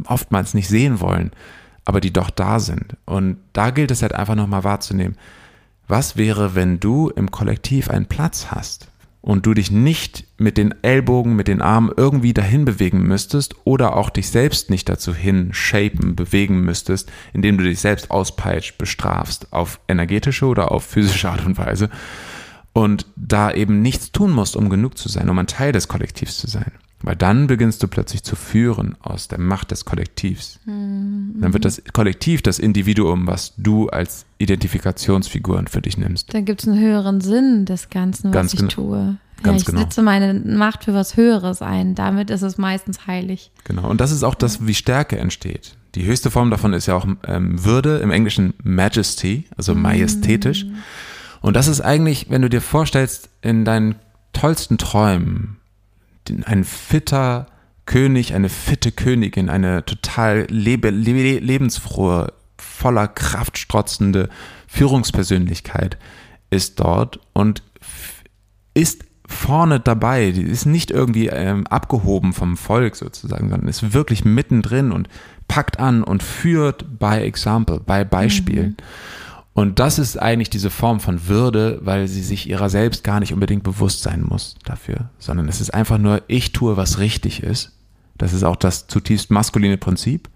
oftmals 0.05 0.53
nicht 0.53 0.67
sehen 0.67 0.99
wollen, 0.99 1.31
aber 1.85 2.01
die 2.01 2.13
doch 2.13 2.29
da 2.29 2.59
sind. 2.59 2.95
Und 3.05 3.37
da 3.53 3.71
gilt 3.71 3.91
es 3.91 4.01
halt 4.01 4.13
einfach 4.13 4.35
nochmal 4.35 4.63
wahrzunehmen. 4.63 5.17
Was 5.87 6.17
wäre, 6.17 6.55
wenn 6.55 6.79
du 6.79 7.09
im 7.09 7.31
Kollektiv 7.31 7.89
einen 7.89 8.05
Platz 8.05 8.47
hast 8.51 8.89
und 9.21 9.45
du 9.45 9.53
dich 9.53 9.71
nicht 9.71 10.25
mit 10.37 10.57
den 10.57 10.75
Ellbogen, 10.83 11.35
mit 11.35 11.47
den 11.47 11.61
Armen 11.61 11.91
irgendwie 11.95 12.33
dahin 12.33 12.63
bewegen 12.63 13.01
müsstest 13.01 13.55
oder 13.65 13.95
auch 13.97 14.09
dich 14.09 14.29
selbst 14.29 14.69
nicht 14.69 14.87
dazu 14.87 15.13
hin 15.13 15.49
shapen, 15.51 16.15
bewegen 16.15 16.61
müsstest, 16.61 17.11
indem 17.33 17.57
du 17.57 17.63
dich 17.63 17.79
selbst 17.79 18.11
auspeitscht, 18.11 18.77
bestrafst, 18.77 19.51
auf 19.51 19.79
energetische 19.87 20.45
oder 20.45 20.71
auf 20.71 20.83
physische 20.83 21.29
Art 21.29 21.45
und 21.45 21.57
Weise, 21.57 21.89
und 22.73 23.05
da 23.15 23.51
eben 23.51 23.81
nichts 23.81 24.11
tun 24.11 24.31
musst, 24.31 24.55
um 24.55 24.69
genug 24.69 24.97
zu 24.97 25.09
sein, 25.09 25.29
um 25.29 25.37
ein 25.39 25.47
Teil 25.47 25.71
des 25.71 25.87
Kollektivs 25.87 26.37
zu 26.37 26.47
sein. 26.47 26.71
Weil 27.01 27.15
dann 27.15 27.47
beginnst 27.47 27.81
du 27.81 27.87
plötzlich 27.87 28.23
zu 28.23 28.35
führen 28.35 28.97
aus 29.01 29.29
der 29.29 29.39
Macht 29.39 29.71
des 29.71 29.85
Kollektivs. 29.85 30.59
Mhm. 30.65 31.35
Dann 31.39 31.53
wird 31.53 31.63
das 31.63 31.81
Kollektiv 31.93 32.41
das 32.41 32.59
Individuum, 32.59 33.25
was 33.25 33.53
du 33.55 33.87
als 33.87 34.25
Identifikationsfiguren 34.37 35.67
für 35.67 35.81
dich 35.81 35.97
nimmst. 35.97 36.33
Dann 36.33 36.43
gibt 36.43 36.61
es 36.61 36.67
einen 36.67 36.79
höheren 36.79 37.21
Sinn 37.21 37.65
des 37.65 37.89
Ganzen, 37.89 38.29
was 38.29 38.33
Ganz 38.33 38.53
ich 38.53 38.59
genau. 38.59 38.71
tue. 38.71 39.17
Ganz 39.43 39.55
ja, 39.55 39.59
ich 39.61 39.65
genau. 39.65 39.79
setze 39.79 40.01
meine 40.01 40.33
Macht 40.33 40.83
für 40.83 40.93
was 40.93 41.15
Höheres 41.15 41.61
ein. 41.61 41.95
Damit 41.95 42.29
ist 42.29 42.41
es 42.41 42.57
meistens 42.57 43.07
heilig. 43.07 43.51
Genau. 43.63 43.89
Und 43.89 44.01
das 44.01 44.11
ist 44.11 44.23
auch 44.23 44.35
das, 44.35 44.67
wie 44.67 44.75
Stärke 44.75 45.17
entsteht. 45.17 45.77
Die 45.95 46.05
höchste 46.05 46.29
Form 46.29 46.51
davon 46.51 46.73
ist 46.73 46.85
ja 46.87 46.95
auch 46.95 47.07
ähm, 47.25 47.63
Würde, 47.63 47.99
im 47.99 48.11
Englischen 48.11 48.53
Majesty, 48.61 49.45
also 49.55 49.73
majestätisch. 49.73 50.65
Mhm. 50.65 50.75
Und 51.41 51.55
das 51.55 51.67
ist 51.67 51.81
eigentlich, 51.81 52.29
wenn 52.29 52.41
du 52.41 52.49
dir 52.49 52.61
vorstellst, 52.61 53.29
in 53.41 53.65
deinen 53.65 53.95
tollsten 54.33 54.77
Träumen, 54.77 55.57
ein 56.45 56.63
fitter 56.63 57.47
König, 57.85 58.33
eine 58.33 58.49
fitte 58.49 58.91
Königin, 58.91 59.49
eine 59.49 59.83
total 59.85 60.45
lebe, 60.49 60.89
lebe, 60.89 61.39
lebensfrohe, 61.43 62.33
voller 62.57 63.07
Kraft 63.07 63.57
strotzende 63.57 64.29
Führungspersönlichkeit 64.67 65.97
ist 66.49 66.79
dort 66.79 67.19
und 67.33 67.63
ist 68.73 69.03
vorne 69.27 69.79
dabei, 69.79 70.31
die 70.31 70.41
ist 70.41 70.65
nicht 70.65 70.91
irgendwie 70.91 71.27
ähm, 71.27 71.67
abgehoben 71.67 72.33
vom 72.33 72.57
Volk 72.57 72.95
sozusagen, 72.95 73.49
sondern 73.49 73.69
ist 73.69 73.93
wirklich 73.93 74.25
mittendrin 74.25 74.91
und 74.91 75.07
packt 75.47 75.79
an 75.79 76.03
und 76.03 76.23
führt 76.23 76.99
by 76.99 77.17
example, 77.17 77.79
by 77.79 78.05
Beispiel. 78.05 78.69
Mhm. 78.69 78.77
Und 79.53 79.79
das 79.79 79.99
ist 79.99 80.17
eigentlich 80.17 80.49
diese 80.49 80.69
Form 80.69 80.99
von 80.99 81.27
Würde, 81.27 81.79
weil 81.81 82.07
sie 82.07 82.21
sich 82.21 82.47
ihrer 82.49 82.69
selbst 82.69 83.03
gar 83.03 83.19
nicht 83.19 83.33
unbedingt 83.33 83.63
bewusst 83.63 84.03
sein 84.03 84.23
muss 84.23 84.55
dafür, 84.63 85.09
sondern 85.17 85.49
es 85.49 85.59
ist 85.59 85.73
einfach 85.73 85.97
nur, 85.97 86.21
ich 86.27 86.53
tue, 86.53 86.77
was 86.77 86.99
richtig 86.99 87.43
ist. 87.43 87.73
Das 88.17 88.33
ist 88.33 88.43
auch 88.43 88.55
das 88.55 88.87
zutiefst 88.87 89.31
maskuline 89.31 89.77
Prinzip. 89.77 90.29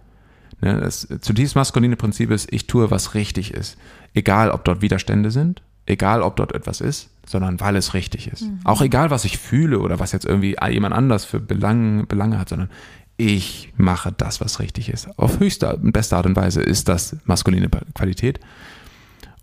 Ne, 0.62 0.79
das 0.79 1.08
zutiefst 1.22 1.55
maskuline 1.55 1.96
Prinzip 1.96 2.32
ist, 2.32 2.51
ich 2.51 2.67
tue, 2.67 2.91
was 2.91 3.13
richtig 3.13 3.53
ist. 3.53 3.77
Egal, 4.13 4.50
ob 4.51 4.65
dort 4.65 4.82
Widerstände 4.82 5.32
sind, 5.32 5.62
egal, 5.86 6.22
ob 6.22 6.36
dort 6.36 6.53
etwas 6.53 6.82
ist, 6.82 7.10
sondern 7.25 7.60
weil 7.60 7.75
es 7.75 7.93
richtig 7.93 8.27
ist. 8.27 8.43
Mhm. 8.43 8.60
Auch 8.63 8.82
egal, 8.82 9.10
was 9.10 9.25
ich 9.25 9.38
fühle 9.38 9.79
oder 9.79 10.00
was 10.00 10.12
jetzt 10.12 10.25
irgendwie 10.25 10.55
jemand 10.70 10.96
anders 10.96 11.25
für 11.25 11.39
Belange, 11.39 12.05
Belange 12.05 12.39
hat, 12.39 12.50
sondern 12.50 12.70
ich 13.17 13.72
mache 13.77 14.12
das, 14.12 14.41
was 14.41 14.60
richtig 14.60 14.89
ist. 14.89 15.08
Auf 15.20 15.39
höchste 15.39 15.75
und 15.75 15.91
beste 15.91 16.15
Art 16.15 16.25
und 16.25 16.36
Weise 16.36 16.62
ist 16.62 16.89
das 16.89 17.15
maskuline 17.25 17.70
Qualität. 17.93 18.39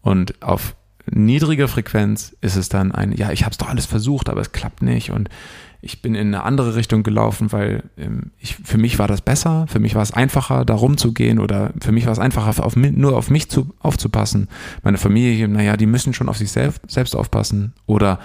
Und 0.03 0.43
auf 0.43 0.75
niedriger 1.11 1.69
Frequenz 1.69 2.37
ist 2.41 2.57
es 2.57 2.69
dann 2.69 2.93
ein, 2.93 3.13
ja, 3.13 3.33
ich 3.33 3.43
habe 3.43 3.53
es 3.53 3.59
doch 3.59 3.69
alles 3.69 3.87
versucht, 3.87 4.29
aber 4.29 4.41
es 4.41 4.53
klappt 4.53 4.83
nicht 4.83 5.11
und 5.11 5.29
ich 5.83 6.03
bin 6.03 6.15
in 6.15 6.29
eine 6.29 6.43
andere 6.43 6.75
Richtung 6.75 7.03
gelaufen, 7.03 7.53
weil 7.53 7.85
ähm, 7.97 8.33
ich, 8.39 8.57
für 8.57 8.77
mich 8.77 8.99
war 8.99 9.09
das 9.09 9.23
besser, 9.23 9.67
für 9.67 9.81
mich 9.81 9.95
war 9.95 10.03
es 10.03 10.13
einfacher, 10.13 10.65
da 10.65 10.75
rumzugehen 10.75 11.39
oder 11.39 11.73
für 11.81 11.93
mich 11.93 12.05
war 12.05 12.13
es 12.13 12.19
einfacher, 12.19 12.65
auf, 12.65 12.77
nur 12.77 13.17
auf 13.17 13.31
mich 13.31 13.51
zu, 13.51 13.73
aufzupassen. 13.81 14.49
Meine 14.83 14.99
Familie, 14.99 15.49
naja, 15.49 15.77
die 15.77 15.87
müssen 15.87 16.13
schon 16.13 16.29
auf 16.29 16.37
sich 16.37 16.51
selbst, 16.51 16.83
selbst 16.87 17.17
aufpassen. 17.17 17.73
Oder 17.87 18.19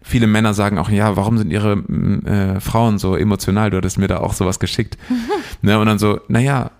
viele 0.00 0.28
Männer 0.28 0.54
sagen 0.54 0.78
auch, 0.78 0.88
ja, 0.88 1.16
warum 1.16 1.36
sind 1.36 1.50
ihre 1.50 1.72
äh, 1.72 2.60
Frauen 2.60 2.98
so 2.98 3.16
emotional? 3.16 3.70
Du 3.70 3.78
hattest 3.78 3.98
mir 3.98 4.08
da 4.08 4.18
auch 4.18 4.32
sowas 4.32 4.60
geschickt. 4.60 4.96
ne, 5.62 5.80
und 5.80 5.86
dann 5.86 5.98
so, 5.98 6.20
naja, 6.28 6.70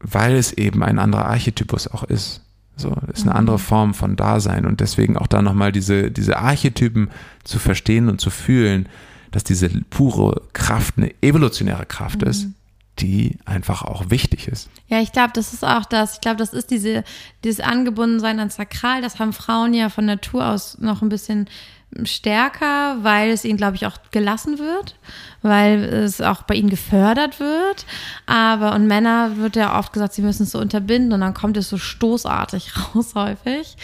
weil 0.00 0.36
es 0.36 0.54
eben 0.54 0.82
ein 0.82 0.98
anderer 0.98 1.26
Archetypus 1.26 1.86
auch 1.86 2.04
ist. 2.04 2.42
So, 2.80 2.94
ist 3.12 3.22
eine 3.22 3.34
andere 3.34 3.56
mhm. 3.56 3.62
Form 3.62 3.94
von 3.94 4.16
Dasein 4.16 4.66
und 4.66 4.80
deswegen 4.80 5.16
auch 5.16 5.26
da 5.26 5.42
nochmal 5.42 5.72
diese, 5.72 6.10
diese 6.10 6.38
Archetypen 6.38 7.10
zu 7.44 7.58
verstehen 7.58 8.08
und 8.08 8.20
zu 8.20 8.30
fühlen, 8.30 8.88
dass 9.30 9.44
diese 9.44 9.68
pure 9.90 10.42
Kraft 10.52 10.94
eine 10.96 11.12
evolutionäre 11.22 11.86
Kraft 11.86 12.22
mhm. 12.22 12.28
ist, 12.28 12.46
die 12.98 13.38
einfach 13.44 13.82
auch 13.82 14.10
wichtig 14.10 14.48
ist. 14.48 14.68
Ja, 14.88 15.00
ich 15.00 15.12
glaube, 15.12 15.30
das 15.34 15.52
ist 15.52 15.64
auch 15.64 15.84
das. 15.84 16.14
Ich 16.14 16.20
glaube, 16.20 16.36
das 16.36 16.52
ist 16.52 16.70
diese, 16.70 17.04
dieses 17.44 17.60
Angebundensein 17.60 18.40
an 18.40 18.50
Sakral. 18.50 19.02
Das 19.02 19.18
haben 19.18 19.32
Frauen 19.32 19.74
ja 19.74 19.88
von 19.88 20.04
Natur 20.04 20.46
aus 20.46 20.78
noch 20.78 21.02
ein 21.02 21.08
bisschen 21.08 21.48
stärker, 22.04 22.98
weil 23.02 23.30
es 23.30 23.44
ihnen, 23.44 23.56
glaube 23.56 23.76
ich, 23.76 23.86
auch 23.86 23.96
gelassen 24.10 24.58
wird, 24.58 24.94
weil 25.42 25.82
es 25.82 26.20
auch 26.20 26.42
bei 26.42 26.54
ihnen 26.54 26.70
gefördert 26.70 27.40
wird. 27.40 27.84
Aber 28.26 28.74
und 28.74 28.86
Männer 28.86 29.36
wird 29.36 29.56
ja 29.56 29.78
oft 29.78 29.92
gesagt, 29.92 30.14
sie 30.14 30.22
müssen 30.22 30.44
es 30.44 30.52
so 30.52 30.58
unterbinden 30.58 31.12
und 31.12 31.20
dann 31.20 31.34
kommt 31.34 31.56
es 31.56 31.68
so 31.68 31.78
stoßartig 31.78 32.72
raus 32.94 33.14
häufig. 33.14 33.76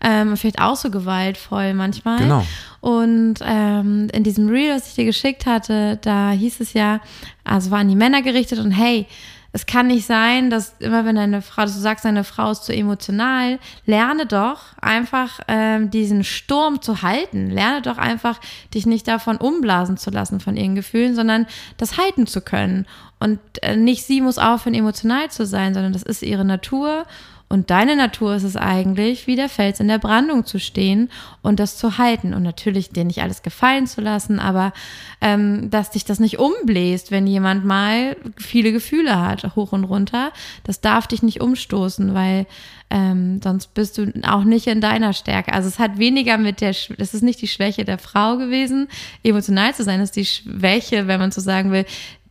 Ähm, 0.00 0.36
vielleicht 0.36 0.60
auch 0.60 0.76
so 0.76 0.90
gewaltvoll 0.90 1.74
manchmal. 1.74 2.18
Genau. 2.18 2.46
Und 2.80 3.36
ähm, 3.42 4.08
in 4.12 4.22
diesem 4.22 4.48
Reel, 4.48 4.74
das 4.74 4.88
ich 4.88 4.94
dir 4.94 5.04
geschickt 5.04 5.44
hatte, 5.44 5.98
da 6.02 6.30
hieß 6.30 6.60
es 6.60 6.72
ja, 6.72 7.00
also 7.42 7.72
war 7.72 7.80
an 7.80 7.88
die 7.88 7.96
Männer 7.96 8.22
gerichtet 8.22 8.60
und 8.60 8.70
hey, 8.70 9.06
es 9.52 9.64
kann 9.64 9.86
nicht 9.86 10.06
sein, 10.06 10.50
dass 10.50 10.74
immer 10.78 11.06
wenn 11.06 11.16
eine 11.16 11.40
Frau, 11.40 11.62
dass 11.62 11.74
du 11.74 11.80
sagst, 11.80 12.04
eine 12.04 12.24
Frau 12.24 12.50
ist 12.50 12.64
zu 12.64 12.74
emotional, 12.74 13.58
lerne 13.86 14.26
doch 14.26 14.60
einfach 14.80 15.40
ähm, 15.48 15.90
diesen 15.90 16.22
Sturm 16.22 16.82
zu 16.82 17.00
halten. 17.00 17.50
Lerne 17.50 17.80
doch 17.80 17.96
einfach, 17.96 18.40
dich 18.74 18.84
nicht 18.84 19.08
davon 19.08 19.38
umblasen 19.38 19.96
zu 19.96 20.10
lassen 20.10 20.40
von 20.40 20.56
ihren 20.56 20.74
Gefühlen, 20.74 21.14
sondern 21.14 21.46
das 21.78 21.96
halten 21.96 22.26
zu 22.26 22.42
können. 22.42 22.86
Und 23.20 23.40
äh, 23.62 23.74
nicht 23.74 24.04
sie 24.04 24.20
muss 24.20 24.38
aufhören, 24.38 24.74
emotional 24.74 25.30
zu 25.30 25.46
sein, 25.46 25.72
sondern 25.72 25.94
das 25.94 26.02
ist 26.02 26.22
ihre 26.22 26.44
Natur. 26.44 27.06
Und 27.48 27.70
deine 27.70 27.96
Natur 27.96 28.34
ist 28.34 28.42
es 28.42 28.56
eigentlich, 28.56 29.26
wie 29.26 29.36
der 29.36 29.48
Fels 29.48 29.80
in 29.80 29.88
der 29.88 29.98
Brandung 29.98 30.44
zu 30.44 30.60
stehen 30.60 31.10
und 31.40 31.58
das 31.58 31.78
zu 31.78 31.96
halten. 31.96 32.34
Und 32.34 32.42
natürlich 32.42 32.90
dir 32.90 33.04
nicht 33.04 33.22
alles 33.22 33.42
gefallen 33.42 33.86
zu 33.86 34.02
lassen, 34.02 34.38
aber 34.38 34.72
ähm, 35.20 35.70
dass 35.70 35.90
dich 35.90 36.04
das 36.04 36.20
nicht 36.20 36.38
umbläst, 36.38 37.10
wenn 37.10 37.26
jemand 37.26 37.64
mal 37.64 38.16
viele 38.36 38.72
Gefühle 38.72 39.20
hat, 39.20 39.56
hoch 39.56 39.72
und 39.72 39.84
runter. 39.84 40.30
Das 40.64 40.80
darf 40.82 41.06
dich 41.06 41.22
nicht 41.22 41.40
umstoßen, 41.40 42.12
weil 42.12 42.46
ähm, 42.90 43.40
sonst 43.42 43.74
bist 43.74 43.98
du 43.98 44.12
auch 44.22 44.44
nicht 44.44 44.66
in 44.66 44.80
deiner 44.80 45.12
Stärke. 45.12 45.52
Also 45.52 45.68
es 45.68 45.78
hat 45.78 45.98
weniger 45.98 46.38
mit 46.38 46.60
der, 46.60 46.74
das 46.96 47.14
ist 47.14 47.22
nicht 47.22 47.42
die 47.42 47.48
Schwäche 47.48 47.84
der 47.84 47.98
Frau 47.98 48.38
gewesen, 48.38 48.88
emotional 49.22 49.74
zu 49.74 49.84
sein, 49.84 50.00
das 50.00 50.10
ist 50.10 50.16
die 50.16 50.24
Schwäche, 50.24 51.06
wenn 51.06 51.20
man 51.20 51.30
so 51.30 51.40
sagen 51.40 51.70
will, 51.70 51.84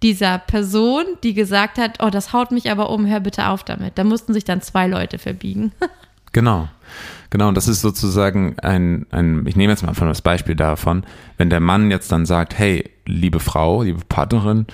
dieser 0.04 0.38
Person, 0.38 1.04
die 1.24 1.34
gesagt 1.34 1.78
hat, 1.78 2.04
oh, 2.04 2.10
das 2.10 2.34
haut 2.34 2.52
mich 2.52 2.70
aber 2.72 2.90
um, 2.90 3.08
hör 3.08 3.20
bitte 3.20 3.48
auf 3.48 3.64
damit. 3.64 3.98
Da 3.98 4.04
mussten 4.04 4.34
sich 4.34 4.46
dann 4.46 4.62
zwei 4.62 4.88
Leute 4.88 5.18
verbiegen. 5.18 5.72
genau. 6.34 6.70
Genau, 7.30 7.50
und 7.50 7.58
das 7.58 7.68
ist 7.68 7.82
sozusagen 7.82 8.58
ein, 8.60 9.06
ein, 9.12 9.46
ich 9.48 9.56
nehme 9.56 9.74
jetzt 9.74 9.84
mal 9.84 9.94
von 9.94 10.08
das 10.08 10.22
Beispiel 10.22 10.56
davon, 10.56 11.04
wenn 11.38 11.50
der 11.50 11.60
Mann 11.60 11.92
jetzt 11.92 12.12
dann 12.12 12.26
sagt, 12.26 12.58
hey, 12.58 12.90
liebe 13.06 13.40
Frau, 13.40 13.84
liebe 13.84 14.00
Partnerin, 14.08 14.66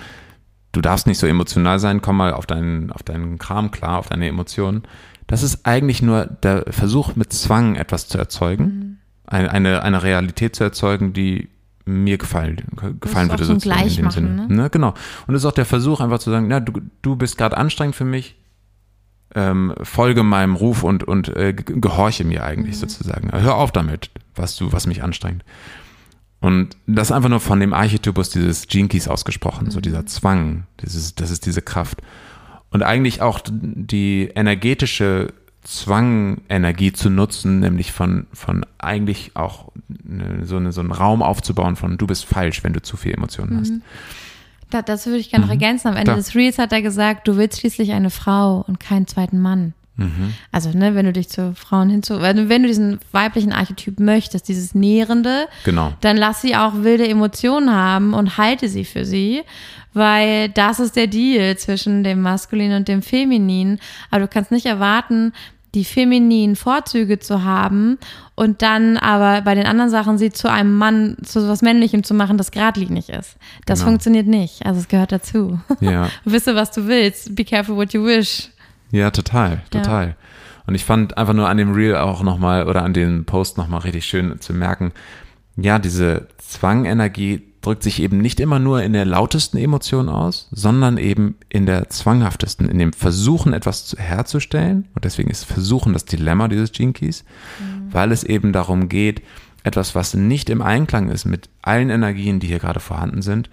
du 0.70 0.80
darfst 0.80 1.06
nicht 1.06 1.18
so 1.18 1.26
emotional 1.26 1.78
sein, 1.78 2.00
komm 2.00 2.18
mal 2.18 2.32
auf 2.32 2.46
deinen, 2.46 2.92
auf 2.92 3.02
deinen 3.02 3.38
Kram 3.38 3.70
klar, 3.70 3.98
auf 3.98 4.08
deine 4.08 4.28
Emotionen. 4.28 4.82
Das 5.26 5.42
ist 5.42 5.66
eigentlich 5.66 6.02
nur 6.02 6.26
der 6.26 6.64
Versuch, 6.68 7.16
mit 7.16 7.32
Zwang 7.32 7.76
etwas 7.76 8.08
zu 8.08 8.18
erzeugen, 8.18 8.64
mhm. 8.64 8.96
eine, 9.26 9.50
eine, 9.50 9.82
eine 9.82 10.02
Realität 10.02 10.56
zu 10.56 10.64
erzeugen, 10.64 11.12
die 11.12 11.48
mir 11.86 12.18
gefallen, 12.18 12.62
gefallen 13.00 13.30
würde. 13.30 13.44
So 13.44 13.54
sozusagen 13.54 13.88
in 13.88 13.94
dem 13.96 14.10
Sinne. 14.10 14.46
Ne? 14.48 14.70
Genau. 14.70 14.94
Und 15.26 15.34
es 15.34 15.42
ist 15.42 15.46
auch 15.46 15.52
der 15.52 15.66
Versuch, 15.66 16.00
einfach 16.00 16.18
zu 16.18 16.30
sagen, 16.30 16.50
ja, 16.50 16.60
du, 16.60 16.80
du 17.02 17.16
bist 17.16 17.36
gerade 17.36 17.56
anstrengend 17.56 17.94
für 17.94 18.04
mich, 18.04 18.36
ähm, 19.34 19.74
folge 19.82 20.22
meinem 20.22 20.56
Ruf 20.56 20.82
und, 20.82 21.04
und 21.04 21.28
äh, 21.36 21.52
gehorche 21.52 22.24
mir 22.24 22.44
eigentlich 22.44 22.76
mhm. 22.76 22.80
sozusagen. 22.80 23.30
Hör 23.32 23.56
auf 23.56 23.72
damit, 23.72 24.10
was 24.34 24.56
du, 24.56 24.72
was 24.72 24.86
mich 24.86 25.02
anstrengt. 25.02 25.44
Und 26.40 26.76
das 26.86 27.10
einfach 27.10 27.30
nur 27.30 27.40
von 27.40 27.58
dem 27.58 27.72
Archetypus 27.72 28.30
dieses 28.30 28.66
Keys 28.66 29.08
ausgesprochen, 29.08 29.66
mhm. 29.66 29.70
so 29.70 29.80
dieser 29.80 30.06
Zwang, 30.06 30.66
dieses, 30.80 31.14
das 31.14 31.30
ist 31.30 31.46
diese 31.46 31.62
Kraft. 31.62 32.02
Und 32.74 32.82
eigentlich 32.82 33.22
auch 33.22 33.38
die 33.44 34.32
energetische 34.34 35.32
Zwangenergie 35.62 36.92
zu 36.92 37.08
nutzen, 37.08 37.60
nämlich 37.60 37.92
von, 37.92 38.26
von 38.32 38.66
eigentlich 38.78 39.30
auch 39.34 39.70
eine, 40.10 40.44
so, 40.44 40.56
eine, 40.56 40.72
so 40.72 40.80
einen 40.80 40.90
Raum 40.90 41.22
aufzubauen 41.22 41.76
von 41.76 41.98
du 41.98 42.08
bist 42.08 42.24
falsch, 42.24 42.64
wenn 42.64 42.72
du 42.72 42.82
zu 42.82 42.96
viel 42.96 43.12
Emotionen 43.12 43.60
hast. 43.60 43.70
Mhm. 43.70 43.82
Da, 44.70 44.82
das 44.82 45.06
würde 45.06 45.18
ich 45.18 45.30
gerne 45.30 45.46
noch 45.46 45.54
mhm. 45.54 45.60
ergänzen. 45.60 45.86
Am 45.86 45.94
Ende 45.94 46.10
da. 46.10 46.16
des 46.16 46.34
Reels 46.34 46.58
hat 46.58 46.72
er 46.72 46.82
gesagt, 46.82 47.28
du 47.28 47.36
willst 47.36 47.60
schließlich 47.60 47.92
eine 47.92 48.10
Frau 48.10 48.64
und 48.66 48.80
keinen 48.80 49.06
zweiten 49.06 49.40
Mann. 49.40 49.72
Mhm. 49.96 50.34
Also, 50.50 50.70
ne, 50.70 50.96
wenn 50.96 51.06
du 51.06 51.12
dich 51.12 51.28
zu 51.28 51.54
Frauen 51.54 51.88
hinzu, 51.88 52.20
wenn, 52.20 52.48
wenn 52.48 52.62
du 52.62 52.68
diesen 52.68 52.98
weiblichen 53.12 53.52
Archetyp 53.52 54.00
möchtest, 54.00 54.48
dieses 54.48 54.74
Nährende, 54.74 55.46
genau. 55.64 55.92
dann 56.00 56.16
lass 56.16 56.40
sie 56.40 56.56
auch 56.56 56.72
wilde 56.82 57.06
Emotionen 57.06 57.72
haben 57.72 58.14
und 58.14 58.36
halte 58.36 58.68
sie 58.68 58.84
für 58.84 59.04
sie, 59.04 59.42
weil 59.94 60.50
das 60.50 60.80
ist 60.80 60.96
der 60.96 61.06
Deal 61.06 61.56
zwischen 61.56 62.04
dem 62.04 62.20
Maskulinen 62.20 62.78
und 62.78 62.88
dem 62.88 63.02
Femininen. 63.02 63.80
Aber 64.10 64.20
du 64.20 64.28
kannst 64.28 64.50
nicht 64.50 64.66
erwarten, 64.66 65.32
die 65.74 65.84
femininen 65.84 66.56
Vorzüge 66.56 67.18
zu 67.18 67.42
haben 67.42 67.98
und 68.36 68.62
dann 68.62 68.96
aber 68.96 69.42
bei 69.42 69.54
den 69.54 69.66
anderen 69.66 69.90
Sachen 69.90 70.18
sie 70.18 70.30
zu 70.30 70.48
einem 70.50 70.76
Mann, 70.76 71.16
zu 71.24 71.48
was 71.48 71.62
Männlichem 71.62 72.04
zu 72.04 72.14
machen, 72.14 72.38
das 72.38 72.52
geradlinig 72.52 73.08
ist. 73.08 73.36
Das 73.66 73.80
genau. 73.80 73.90
funktioniert 73.90 74.26
nicht. 74.26 74.64
Also 74.64 74.80
es 74.80 74.88
gehört 74.88 75.12
dazu. 75.12 75.58
Ja. 75.80 76.08
Wisse, 76.24 76.54
was 76.54 76.70
du 76.70 76.86
willst. 76.86 77.34
Be 77.34 77.44
careful 77.44 77.76
what 77.76 77.92
you 77.92 78.04
wish. 78.04 78.50
Ja, 78.92 79.10
total, 79.10 79.62
total. 79.70 80.08
Ja. 80.08 80.14
Und 80.66 80.74
ich 80.74 80.84
fand 80.84 81.18
einfach 81.18 81.34
nur 81.34 81.48
an 81.48 81.56
dem 81.56 81.72
Reel 81.72 81.96
auch 81.96 82.22
nochmal 82.22 82.68
oder 82.68 82.82
an 82.82 82.94
dem 82.94 83.24
Post 83.24 83.58
nochmal 83.58 83.80
richtig 83.80 84.06
schön 84.06 84.40
zu 84.40 84.52
merken, 84.52 84.92
ja, 85.56 85.78
diese 85.78 86.28
Zwangenergie 86.38 87.42
drückt 87.64 87.82
sich 87.82 88.00
eben 88.00 88.18
nicht 88.18 88.40
immer 88.40 88.58
nur 88.58 88.82
in 88.82 88.92
der 88.92 89.04
lautesten 89.04 89.56
Emotion 89.56 90.08
aus, 90.08 90.48
sondern 90.52 90.98
eben 90.98 91.36
in 91.48 91.66
der 91.66 91.88
zwanghaftesten, 91.88 92.68
in 92.68 92.78
dem 92.78 92.92
Versuchen, 92.92 93.52
etwas 93.52 93.96
herzustellen. 93.98 94.88
Und 94.94 95.04
deswegen 95.04 95.30
ist 95.30 95.44
Versuchen 95.44 95.92
das 95.92 96.04
Dilemma 96.04 96.48
dieses 96.48 96.72
Gene 96.72 96.92
Keys, 96.92 97.24
mhm. 97.58 97.92
weil 97.92 98.12
es 98.12 98.22
eben 98.22 98.52
darum 98.52 98.88
geht, 98.88 99.22
etwas, 99.62 99.94
was 99.94 100.14
nicht 100.14 100.50
im 100.50 100.60
Einklang 100.60 101.08
ist 101.08 101.24
mit 101.24 101.48
allen 101.62 101.90
Energien, 101.90 102.38
die 102.38 102.48
hier 102.48 102.58
gerade 102.58 102.80
vorhanden 102.80 103.22
sind, 103.22 103.48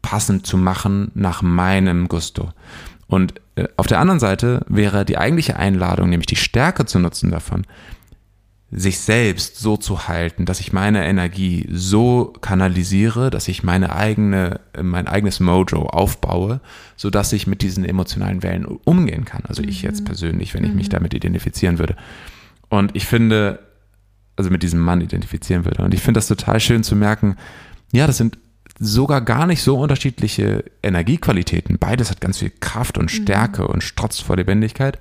passend 0.00 0.46
zu 0.46 0.56
machen 0.56 1.10
nach 1.14 1.42
meinem 1.42 2.08
Gusto. 2.08 2.50
Und 3.06 3.34
äh, 3.56 3.68
auf 3.76 3.86
der 3.86 4.00
anderen 4.00 4.20
Seite 4.20 4.64
wäre 4.68 5.04
die 5.04 5.18
eigentliche 5.18 5.56
Einladung, 5.56 6.08
nämlich 6.08 6.26
die 6.26 6.36
Stärke 6.36 6.86
zu 6.86 6.98
nutzen 6.98 7.30
davon, 7.30 7.66
sich 8.76 8.98
selbst 8.98 9.60
so 9.60 9.76
zu 9.76 10.08
halten, 10.08 10.46
dass 10.46 10.58
ich 10.58 10.72
meine 10.72 11.06
Energie 11.06 11.68
so 11.70 12.32
kanalisiere, 12.40 13.30
dass 13.30 13.46
ich 13.46 13.62
meine 13.62 13.94
eigene, 13.94 14.60
mein 14.82 15.06
eigenes 15.06 15.38
Mojo 15.38 15.86
aufbaue, 15.86 16.60
so 16.96 17.08
dass 17.08 17.32
ich 17.32 17.46
mit 17.46 17.62
diesen 17.62 17.84
emotionalen 17.84 18.42
Wellen 18.42 18.64
umgehen 18.64 19.24
kann. 19.24 19.42
Also 19.46 19.62
ich 19.62 19.82
jetzt 19.82 20.00
mhm. 20.00 20.06
persönlich, 20.06 20.54
wenn 20.54 20.64
ich 20.64 20.74
mich 20.74 20.88
mhm. 20.88 20.92
damit 20.92 21.14
identifizieren 21.14 21.78
würde. 21.78 21.94
Und 22.68 22.96
ich 22.96 23.06
finde, 23.06 23.60
also 24.34 24.50
mit 24.50 24.64
diesem 24.64 24.80
Mann 24.80 25.00
identifizieren 25.00 25.64
würde. 25.64 25.84
Und 25.84 25.94
ich 25.94 26.00
finde 26.00 26.18
das 26.18 26.26
total 26.26 26.58
schön 26.58 26.82
zu 26.82 26.96
merken, 26.96 27.36
ja, 27.92 28.08
das 28.08 28.16
sind 28.16 28.38
sogar 28.80 29.20
gar 29.20 29.46
nicht 29.46 29.62
so 29.62 29.78
unterschiedliche 29.78 30.64
Energiequalitäten. 30.82 31.78
Beides 31.78 32.10
hat 32.10 32.20
ganz 32.20 32.38
viel 32.38 32.50
Kraft 32.58 32.98
und 32.98 33.04
mhm. 33.04 33.22
Stärke 33.22 33.62
mhm. 33.62 33.68
und 33.68 33.84
strotzt 33.84 34.22
vor 34.22 34.34
Lebendigkeit. 34.34 34.98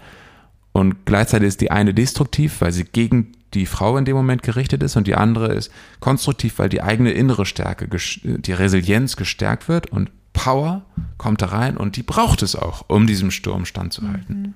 Und 0.74 1.08
gleichzeitig 1.08 1.48
ist 1.48 1.62
die 1.62 1.72
eine 1.72 1.96
destruktiv, 1.96 2.62
weil 2.62 2.72
sie 2.72 2.84
gegen 2.84 3.32
die 3.54 3.66
Frau 3.66 3.98
in 3.98 4.06
dem 4.06 4.16
Moment 4.16 4.44
gerichtet 4.44 4.84
ist 4.84 4.96
und 4.96 5.08
die 5.08 5.16
andere 5.16 5.54
ist 5.54 5.72
konstruktiv, 6.00 6.60
weil 6.60 6.70
die 6.70 6.82
eigene 6.82 7.12
innere 7.12 7.46
Stärke, 7.46 7.88
die 8.24 8.54
Resilienz 8.54 9.16
gestärkt 9.16 9.68
wird 9.68 9.92
und 9.92 10.12
Power 10.34 10.84
kommt 11.18 11.42
da 11.42 11.48
rein 11.48 11.78
und 11.78 11.96
die 11.96 12.04
braucht 12.04 12.42
es 12.42 12.56
auch, 12.56 12.86
um 12.88 13.08
diesem 13.08 13.32
Sturm 13.32 13.66
standzuhalten. 13.66 14.42
Mhm. 14.42 14.54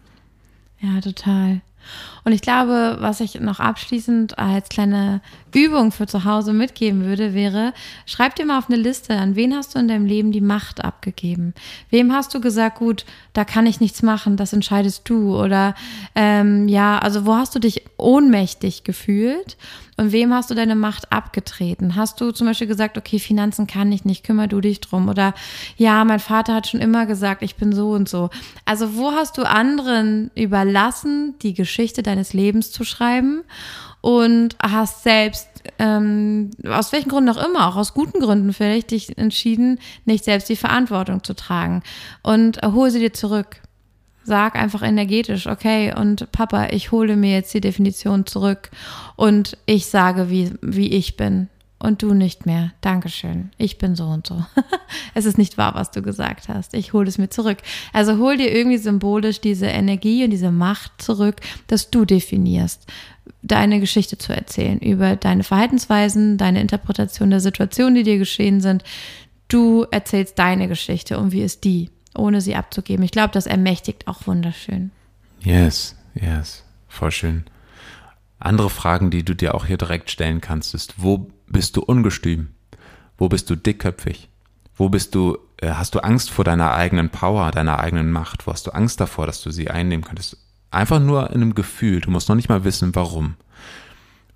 Ja, 0.79 1.01
total. 1.01 1.61
Und 2.23 2.33
ich 2.33 2.41
glaube, 2.41 2.97
was 2.99 3.21
ich 3.21 3.39
noch 3.39 3.59
abschließend 3.59 4.37
als 4.37 4.69
kleine 4.69 5.21
Übung 5.55 5.91
für 5.91 6.07
zu 6.07 6.25
Hause 6.25 6.53
mitgeben 6.53 7.05
würde, 7.05 7.33
wäre, 7.33 7.73
schreib 8.05 8.35
dir 8.35 8.45
mal 8.45 8.59
auf 8.59 8.69
eine 8.69 8.77
Liste, 8.77 9.15
an 9.15 9.35
wen 9.35 9.55
hast 9.55 9.75
du 9.75 9.79
in 9.79 9.87
deinem 9.87 10.05
Leben 10.05 10.31
die 10.31 10.41
Macht 10.41 10.83
abgegeben? 10.83 11.53
Wem 11.89 12.13
hast 12.13 12.33
du 12.33 12.41
gesagt, 12.41 12.79
gut, 12.79 13.05
da 13.33 13.45
kann 13.45 13.65
ich 13.65 13.79
nichts 13.79 14.03
machen, 14.03 14.37
das 14.37 14.53
entscheidest 14.53 15.09
du? 15.09 15.35
Oder 15.41 15.73
ähm, 16.15 16.67
ja, 16.67 16.99
also 16.99 17.25
wo 17.25 17.35
hast 17.35 17.55
du 17.55 17.59
dich 17.59 17.83
ohnmächtig 17.97 18.83
gefühlt? 18.83 19.57
Und 19.97 20.11
wem 20.11 20.33
hast 20.33 20.49
du 20.51 20.55
deine 20.55 20.75
Macht 20.75 21.11
abgetreten? 21.11 21.95
Hast 21.95 22.21
du 22.21 22.31
zum 22.31 22.47
Beispiel 22.47 22.67
gesagt, 22.67 22.97
okay, 22.97 23.19
Finanzen 23.19 23.65
kann 23.67 23.91
ich 23.91 24.05
nicht, 24.05 24.23
kümmere 24.23 24.47
du 24.47 24.61
dich 24.61 24.79
drum? 24.79 25.09
Oder 25.09 25.33
ja, 25.75 26.05
mein 26.05 26.19
Vater 26.19 26.53
hat 26.53 26.67
schon 26.67 26.79
immer 26.79 27.07
gesagt, 27.07 27.41
ich 27.41 27.55
bin 27.55 27.73
so 27.73 27.91
und 27.91 28.07
so. 28.07 28.29
Also 28.65 28.95
wo 28.95 29.11
hast 29.11 29.37
du 29.37 29.43
anderen 29.43 30.29
überlassen, 30.35 31.35
die 31.41 31.55
Geschichte 31.55 32.03
deines 32.03 32.33
Lebens 32.33 32.71
zu 32.71 32.83
schreiben? 32.83 33.43
und 34.01 34.55
hast 34.61 35.03
selbst, 35.03 35.49
ähm, 35.79 36.51
aus 36.65 36.91
welchen 36.91 37.09
Gründen 37.09 37.29
auch 37.29 37.43
immer, 37.43 37.67
auch 37.67 37.75
aus 37.75 37.93
guten 37.93 38.19
Gründen 38.19 38.53
vielleicht, 38.53 38.91
dich 38.91 39.17
entschieden, 39.17 39.79
nicht 40.05 40.23
selbst 40.23 40.47
die 40.49 40.55
Verantwortung 40.55 41.23
zu 41.23 41.33
tragen. 41.33 41.83
Und 42.23 42.61
hol 42.63 42.89
sie 42.89 42.99
dir 42.99 43.11
zurück. 43.11 43.61
Sag 44.27 44.57
einfach 44.57 44.81
energetisch, 44.81 45.47
okay, 45.47 45.93
und 45.95 46.29
Papa, 46.33 46.67
ich 46.71 46.91
hole 46.91 47.15
mir 47.15 47.31
jetzt 47.31 47.53
die 47.53 47.61
Definition 47.61 48.25
zurück 48.25 48.69
und 49.15 49.57
ich 49.65 49.85
sage, 49.85 50.29
wie, 50.29 50.51
wie 50.61 50.89
ich 50.89 51.15
bin. 51.15 51.47
Und 51.79 52.01
du 52.01 52.13
nicht 52.13 52.45
mehr. 52.45 52.73
Dankeschön. 52.81 53.51
Ich 53.57 53.77
bin 53.77 53.95
so 53.95 54.03
und 54.03 54.27
so. 54.27 54.43
es 55.13 55.23
ist 55.23 55.37
nicht 55.37 55.57
wahr, 55.57 55.75
was 55.75 55.91
du 55.91 56.01
gesagt 56.01 56.49
hast. 56.49 56.73
Ich 56.73 56.91
hole 56.91 57.07
es 57.07 57.17
mir 57.17 57.29
zurück. 57.29 57.59
Also 57.93 58.17
hol 58.17 58.35
dir 58.35 58.53
irgendwie 58.53 58.79
symbolisch 58.79 59.39
diese 59.39 59.67
Energie 59.67 60.25
und 60.25 60.31
diese 60.31 60.51
Macht 60.51 61.01
zurück, 61.01 61.37
dass 61.67 61.89
du 61.89 62.03
definierst, 62.03 62.85
deine 63.43 63.79
Geschichte 63.79 64.17
zu 64.17 64.35
erzählen, 64.35 64.79
über 64.79 65.15
deine 65.15 65.45
Verhaltensweisen, 65.45 66.37
deine 66.37 66.59
Interpretation 66.59 67.29
der 67.29 67.39
Situation, 67.39 67.95
die 67.95 68.03
dir 68.03 68.17
geschehen 68.17 68.59
sind. 68.59 68.83
Du 69.47 69.85
erzählst 69.89 70.37
deine 70.37 70.67
Geschichte 70.67 71.17
und 71.17 71.31
wie 71.31 71.43
ist 71.43 71.63
die? 71.63 71.91
Ohne 72.17 72.41
sie 72.41 72.55
abzugeben. 72.55 73.03
Ich 73.03 73.11
glaube, 73.11 73.33
das 73.33 73.45
ermächtigt 73.45 74.07
auch 74.07 74.27
wunderschön. 74.27 74.91
Yes, 75.39 75.95
yes, 76.15 76.63
voll 76.87 77.11
schön. 77.11 77.45
Andere 78.39 78.69
Fragen, 78.69 79.09
die 79.09 79.23
du 79.23 79.35
dir 79.35 79.55
auch 79.55 79.65
hier 79.65 79.77
direkt 79.77 80.11
stellen 80.11 80.41
kannst, 80.41 80.73
ist, 80.75 80.95
wo 80.97 81.31
bist 81.47 81.75
du 81.75 81.81
ungestüm? 81.81 82.49
Wo 83.17 83.29
bist 83.29 83.49
du 83.49 83.55
dickköpfig? 83.55 84.29
Wo 84.75 84.89
bist 84.89 85.15
du, 85.15 85.37
äh, 85.57 85.71
hast 85.71 85.95
du 85.95 85.99
Angst 85.99 86.29
vor 86.29 86.45
deiner 86.45 86.73
eigenen 86.73 87.09
Power, 87.09 87.49
deiner 87.51 87.79
eigenen 87.79 88.11
Macht? 88.11 88.45
Wo 88.45 88.51
hast 88.51 88.67
du 88.67 88.71
Angst 88.71 88.99
davor, 88.99 89.25
dass 89.25 89.41
du 89.41 89.49
sie 89.49 89.71
einnehmen 89.71 90.05
könntest? 90.05 90.37
Einfach 90.69 90.99
nur 90.99 91.31
in 91.31 91.41
einem 91.41 91.55
Gefühl. 91.55 92.01
Du 92.01 92.11
musst 92.11 92.29
noch 92.29 92.35
nicht 92.35 92.49
mal 92.49 92.63
wissen, 92.63 92.93
warum. 92.93 93.35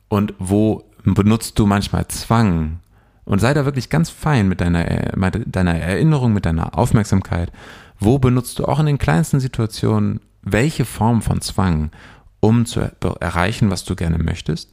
Und 0.07 0.33
wo 0.39 0.83
benutzt 1.03 1.59
du 1.59 1.67
manchmal 1.67 2.07
Zwang, 2.07 2.79
und 3.25 3.39
sei 3.39 3.53
da 3.53 3.65
wirklich 3.65 3.89
ganz 3.89 4.09
fein 4.09 4.47
mit 4.47 4.61
deiner, 4.61 4.89
äh, 4.89 5.15
mit 5.15 5.55
deiner 5.55 5.75
Erinnerung, 5.75 6.33
mit 6.33 6.45
deiner 6.45 6.77
Aufmerksamkeit. 6.77 7.51
Wo 7.99 8.19
benutzt 8.19 8.59
du 8.59 8.65
auch 8.65 8.79
in 8.79 8.87
den 8.87 8.97
kleinsten 8.97 9.39
Situationen 9.39 10.21
welche 10.43 10.85
Form 10.85 11.21
von 11.21 11.41
Zwang, 11.41 11.91
um 12.39 12.65
zu 12.65 12.81
erreichen, 13.19 13.69
was 13.69 13.83
du 13.83 13.95
gerne 13.95 14.17
möchtest? 14.17 14.71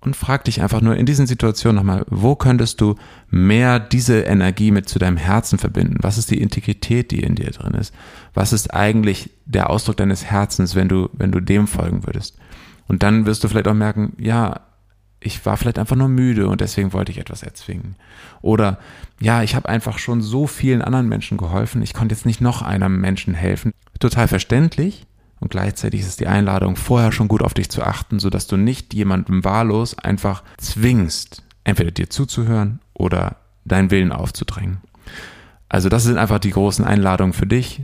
Und 0.00 0.16
frag 0.16 0.44
dich 0.44 0.62
einfach 0.62 0.80
nur 0.80 0.96
in 0.96 1.06
diesen 1.06 1.28
Situationen 1.28 1.76
nochmal, 1.76 2.04
wo 2.08 2.34
könntest 2.34 2.80
du 2.80 2.96
mehr 3.30 3.78
diese 3.78 4.22
Energie 4.22 4.72
mit 4.72 4.88
zu 4.88 4.98
deinem 4.98 5.16
Herzen 5.16 5.58
verbinden? 5.58 5.98
Was 6.00 6.18
ist 6.18 6.30
die 6.32 6.40
Integrität, 6.40 7.12
die 7.12 7.22
in 7.22 7.36
dir 7.36 7.50
drin 7.52 7.74
ist? 7.74 7.94
Was 8.34 8.52
ist 8.52 8.74
eigentlich 8.74 9.30
der 9.44 9.70
Ausdruck 9.70 9.98
deines 9.98 10.24
Herzens, 10.24 10.74
wenn 10.74 10.88
du, 10.88 11.08
wenn 11.12 11.30
du 11.30 11.38
dem 11.38 11.68
folgen 11.68 12.04
würdest? 12.04 12.36
Und 12.88 13.04
dann 13.04 13.26
wirst 13.26 13.44
du 13.44 13.48
vielleicht 13.48 13.68
auch 13.68 13.74
merken, 13.74 14.14
ja, 14.18 14.62
ich 15.24 15.44
war 15.46 15.56
vielleicht 15.56 15.78
einfach 15.78 15.96
nur 15.96 16.08
müde 16.08 16.48
und 16.48 16.60
deswegen 16.60 16.92
wollte 16.92 17.12
ich 17.12 17.18
etwas 17.18 17.42
erzwingen. 17.42 17.96
Oder 18.40 18.78
ja, 19.20 19.42
ich 19.42 19.54
habe 19.54 19.68
einfach 19.68 19.98
schon 19.98 20.20
so 20.20 20.46
vielen 20.46 20.82
anderen 20.82 21.08
Menschen 21.08 21.38
geholfen, 21.38 21.82
ich 21.82 21.94
konnte 21.94 22.14
jetzt 22.14 22.26
nicht 22.26 22.40
noch 22.40 22.62
einem 22.62 23.00
Menschen 23.00 23.34
helfen. 23.34 23.72
Total 24.00 24.28
verständlich 24.28 25.06
und 25.40 25.50
gleichzeitig 25.50 26.00
ist 26.00 26.08
es 26.08 26.16
die 26.16 26.26
Einladung, 26.26 26.76
vorher 26.76 27.12
schon 27.12 27.28
gut 27.28 27.42
auf 27.42 27.54
dich 27.54 27.70
zu 27.70 27.82
achten, 27.82 28.18
sodass 28.18 28.46
du 28.46 28.56
nicht 28.56 28.94
jemandem 28.94 29.44
wahllos 29.44 29.98
einfach 29.98 30.42
zwingst, 30.56 31.42
entweder 31.64 31.90
dir 31.90 32.10
zuzuhören 32.10 32.80
oder 32.94 33.36
deinen 33.64 33.90
Willen 33.90 34.12
aufzudrängen. 34.12 34.78
Also 35.68 35.88
das 35.88 36.04
sind 36.04 36.18
einfach 36.18 36.38
die 36.38 36.50
großen 36.50 36.84
Einladungen 36.84 37.32
für 37.32 37.46
dich 37.46 37.82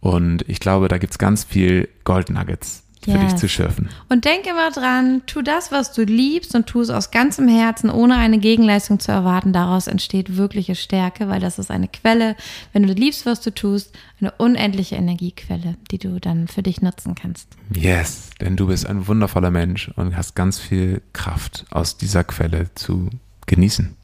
und 0.00 0.48
ich 0.48 0.60
glaube, 0.60 0.88
da 0.88 0.98
gibt's 0.98 1.18
ganz 1.18 1.44
viel 1.44 1.88
Gold 2.04 2.30
Nuggets, 2.30 2.84
für 3.02 3.12
yes. 3.12 3.20
dich 3.20 3.36
zu 3.36 3.48
schürfen. 3.48 3.88
Und 4.08 4.24
denk 4.24 4.46
immer 4.46 4.70
dran, 4.70 5.22
tu 5.26 5.42
das, 5.42 5.72
was 5.72 5.92
du 5.92 6.02
liebst 6.02 6.54
und 6.54 6.66
tu 6.66 6.80
es 6.80 6.90
aus 6.90 7.10
ganzem 7.10 7.48
Herzen, 7.48 7.90
ohne 7.90 8.16
eine 8.16 8.38
Gegenleistung 8.38 9.00
zu 9.00 9.10
erwarten. 9.10 9.52
Daraus 9.52 9.86
entsteht 9.86 10.36
wirkliche 10.36 10.74
Stärke, 10.74 11.28
weil 11.28 11.40
das 11.40 11.58
ist 11.58 11.70
eine 11.70 11.88
Quelle, 11.88 12.36
wenn 12.72 12.82
du 12.82 12.92
liebst, 12.92 13.24
was 13.26 13.40
du 13.40 13.54
tust, 13.54 13.96
eine 14.20 14.32
unendliche 14.32 14.96
Energiequelle, 14.96 15.76
die 15.90 15.98
du 15.98 16.20
dann 16.20 16.46
für 16.46 16.62
dich 16.62 16.82
nutzen 16.82 17.14
kannst. 17.14 17.48
Yes, 17.74 18.30
denn 18.40 18.56
du 18.56 18.66
bist 18.66 18.86
ein 18.86 19.06
wundervoller 19.06 19.50
Mensch 19.50 19.90
und 19.96 20.16
hast 20.16 20.34
ganz 20.34 20.58
viel 20.58 21.00
Kraft 21.12 21.64
aus 21.70 21.96
dieser 21.96 22.24
Quelle 22.24 22.68
zu 22.74 23.08
genießen. 23.46 23.96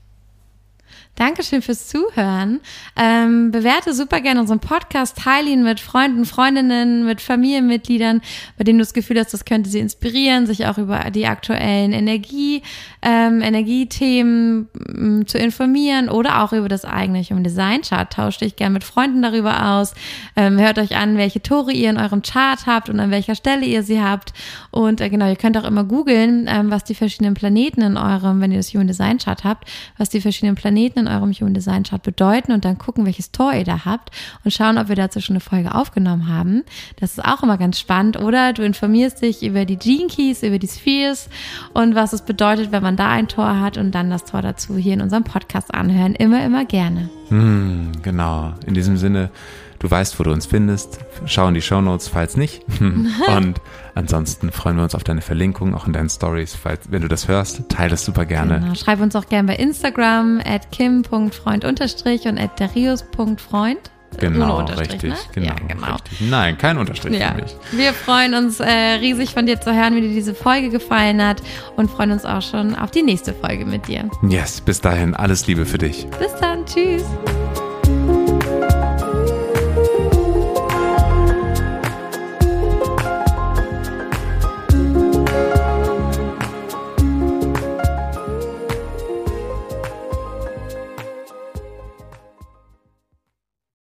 Dankeschön 1.16 1.62
fürs 1.62 1.88
Zuhören. 1.88 2.60
Ähm, 2.94 3.50
bewerte 3.50 3.94
super 3.94 4.20
gerne 4.20 4.38
unseren 4.38 4.60
Podcast, 4.60 5.16
teile 5.16 5.48
ihn 5.48 5.64
mit 5.64 5.80
Freunden, 5.80 6.26
Freundinnen, 6.26 7.06
mit 7.06 7.22
Familienmitgliedern, 7.22 8.20
bei 8.58 8.64
denen 8.64 8.78
du 8.78 8.82
das 8.82 8.92
Gefühl 8.92 9.18
hast, 9.18 9.32
das 9.32 9.46
könnte 9.46 9.70
sie 9.70 9.78
inspirieren, 9.78 10.46
sich 10.46 10.66
auch 10.66 10.76
über 10.76 11.10
die 11.10 11.26
aktuellen 11.26 11.94
Energie, 11.94 12.60
ähm, 13.00 13.40
Energiethemen 13.40 14.68
ähm, 14.94 15.26
zu 15.26 15.38
informieren 15.38 16.10
oder 16.10 16.42
auch 16.42 16.52
über 16.52 16.68
das 16.68 16.84
eigene 16.84 17.22
Human 17.22 17.44
Design 17.44 17.80
Chart. 17.80 18.12
Tauscht 18.12 18.42
dich 18.42 18.56
gerne 18.56 18.74
mit 18.74 18.84
Freunden 18.84 19.22
darüber 19.22 19.72
aus. 19.72 19.94
Ähm, 20.36 20.60
hört 20.60 20.78
euch 20.78 20.96
an, 20.96 21.16
welche 21.16 21.40
Tore 21.40 21.72
ihr 21.72 21.88
in 21.88 21.96
eurem 21.96 22.20
Chart 22.20 22.66
habt 22.66 22.90
und 22.90 23.00
an 23.00 23.10
welcher 23.10 23.34
Stelle 23.34 23.64
ihr 23.64 23.82
sie 23.82 24.02
habt. 24.02 24.34
Und 24.70 25.00
äh, 25.00 25.08
genau, 25.08 25.30
ihr 25.30 25.36
könnt 25.36 25.56
auch 25.56 25.64
immer 25.64 25.84
googeln, 25.84 26.46
ähm, 26.46 26.70
was 26.70 26.84
die 26.84 26.94
verschiedenen 26.94 27.32
Planeten 27.32 27.80
in 27.80 27.96
eurem, 27.96 28.42
wenn 28.42 28.52
ihr 28.52 28.58
das 28.58 28.74
Human 28.74 28.86
Design 28.86 29.16
Chart 29.16 29.44
habt, 29.44 29.66
was 29.96 30.10
die 30.10 30.20
verschiedenen 30.20 30.56
Planeten 30.56 31.05
in 31.06 31.12
eurem 31.12 31.32
Human 31.32 31.54
Design 31.54 31.84
Chart 31.84 32.02
bedeuten 32.02 32.52
und 32.52 32.64
dann 32.64 32.78
gucken, 32.78 33.06
welches 33.06 33.32
Tor 33.32 33.52
ihr 33.52 33.64
da 33.64 33.84
habt 33.84 34.10
und 34.44 34.52
schauen, 34.52 34.78
ob 34.78 34.88
wir 34.88 34.96
dazu 34.96 35.20
schon 35.20 35.34
eine 35.34 35.40
Folge 35.40 35.74
aufgenommen 35.74 36.28
haben. 36.28 36.64
Das 36.98 37.12
ist 37.12 37.24
auch 37.24 37.42
immer 37.42 37.58
ganz 37.58 37.78
spannend. 37.78 38.18
Oder 38.18 38.52
du 38.52 38.62
informierst 38.62 39.22
dich 39.22 39.42
über 39.42 39.64
die 39.64 39.76
Gene 39.76 40.08
Keys, 40.08 40.42
über 40.42 40.58
die 40.58 40.68
Spheres 40.68 41.28
und 41.72 41.94
was 41.94 42.12
es 42.12 42.22
bedeutet, 42.22 42.72
wenn 42.72 42.82
man 42.82 42.96
da 42.96 43.08
ein 43.10 43.28
Tor 43.28 43.60
hat 43.60 43.78
und 43.78 43.94
dann 43.94 44.10
das 44.10 44.24
Tor 44.24 44.42
dazu 44.42 44.76
hier 44.76 44.94
in 44.94 45.00
unserem 45.00 45.24
Podcast 45.24 45.72
anhören. 45.74 46.14
Immer, 46.14 46.44
immer 46.44 46.64
gerne. 46.64 47.08
Hm, 47.28 47.92
genau. 48.02 48.54
In 48.66 48.74
diesem 48.74 48.96
Sinne, 48.96 49.30
Du 49.78 49.90
weißt, 49.90 50.18
wo 50.18 50.24
du 50.24 50.32
uns 50.32 50.46
findest. 50.46 50.98
Schau 51.26 51.48
in 51.48 51.54
die 51.54 51.62
Show 51.62 51.80
Notes, 51.80 52.08
falls 52.08 52.36
nicht. 52.36 52.62
Und 52.80 53.60
ansonsten 53.94 54.52
freuen 54.52 54.76
wir 54.76 54.84
uns 54.84 54.94
auf 54.94 55.04
deine 55.04 55.20
Verlinkung, 55.20 55.74
auch 55.74 55.86
in 55.86 55.92
deinen 55.92 56.08
Stories. 56.08 56.54
Falls, 56.54 56.90
wenn 56.90 57.02
du 57.02 57.08
das 57.08 57.28
hörst, 57.28 57.68
teile 57.68 57.94
es 57.94 58.04
super 58.04 58.24
gerne. 58.24 58.60
Genau. 58.60 58.74
Schreib 58.74 59.00
uns 59.00 59.16
auch 59.16 59.26
gerne 59.26 59.48
bei 59.48 59.56
Instagram 59.56 60.40
at 60.44 60.70
kim.freund 60.72 61.64
und 61.64 61.80
at 61.80 62.60
darius.freund. 62.60 63.90
Genau, 64.18 64.60
richtig, 64.60 65.10
ne? 65.10 65.16
genau, 65.32 65.46
ja, 65.48 65.54
genau. 65.68 65.92
Richtig. 65.94 66.30
Nein, 66.30 66.56
kein 66.58 66.78
Unterstrich 66.78 67.18
ja. 67.18 67.32
für 67.32 67.42
mich. 67.42 67.56
Wir 67.72 67.92
freuen 67.92 68.34
uns 68.34 68.60
äh, 68.60 68.70
riesig 69.00 69.34
von 69.34 69.46
dir 69.46 69.60
zu 69.60 69.74
hören, 69.74 69.94
wie 69.94 70.00
dir 70.00 70.08
diese 70.14 70.34
Folge 70.34 70.70
gefallen 70.70 71.22
hat 71.22 71.42
und 71.76 71.90
freuen 71.90 72.12
uns 72.12 72.24
auch 72.24 72.42
schon 72.42 72.74
auf 72.74 72.90
die 72.90 73.02
nächste 73.02 73.34
Folge 73.34 73.66
mit 73.66 73.88
dir. 73.88 74.08
Yes, 74.28 74.60
bis 74.60 74.80
dahin 74.80 75.14
alles 75.14 75.46
Liebe 75.46 75.66
für 75.66 75.78
dich. 75.78 76.06
Bis 76.18 76.34
dann, 76.40 76.64
tschüss. 76.64 77.04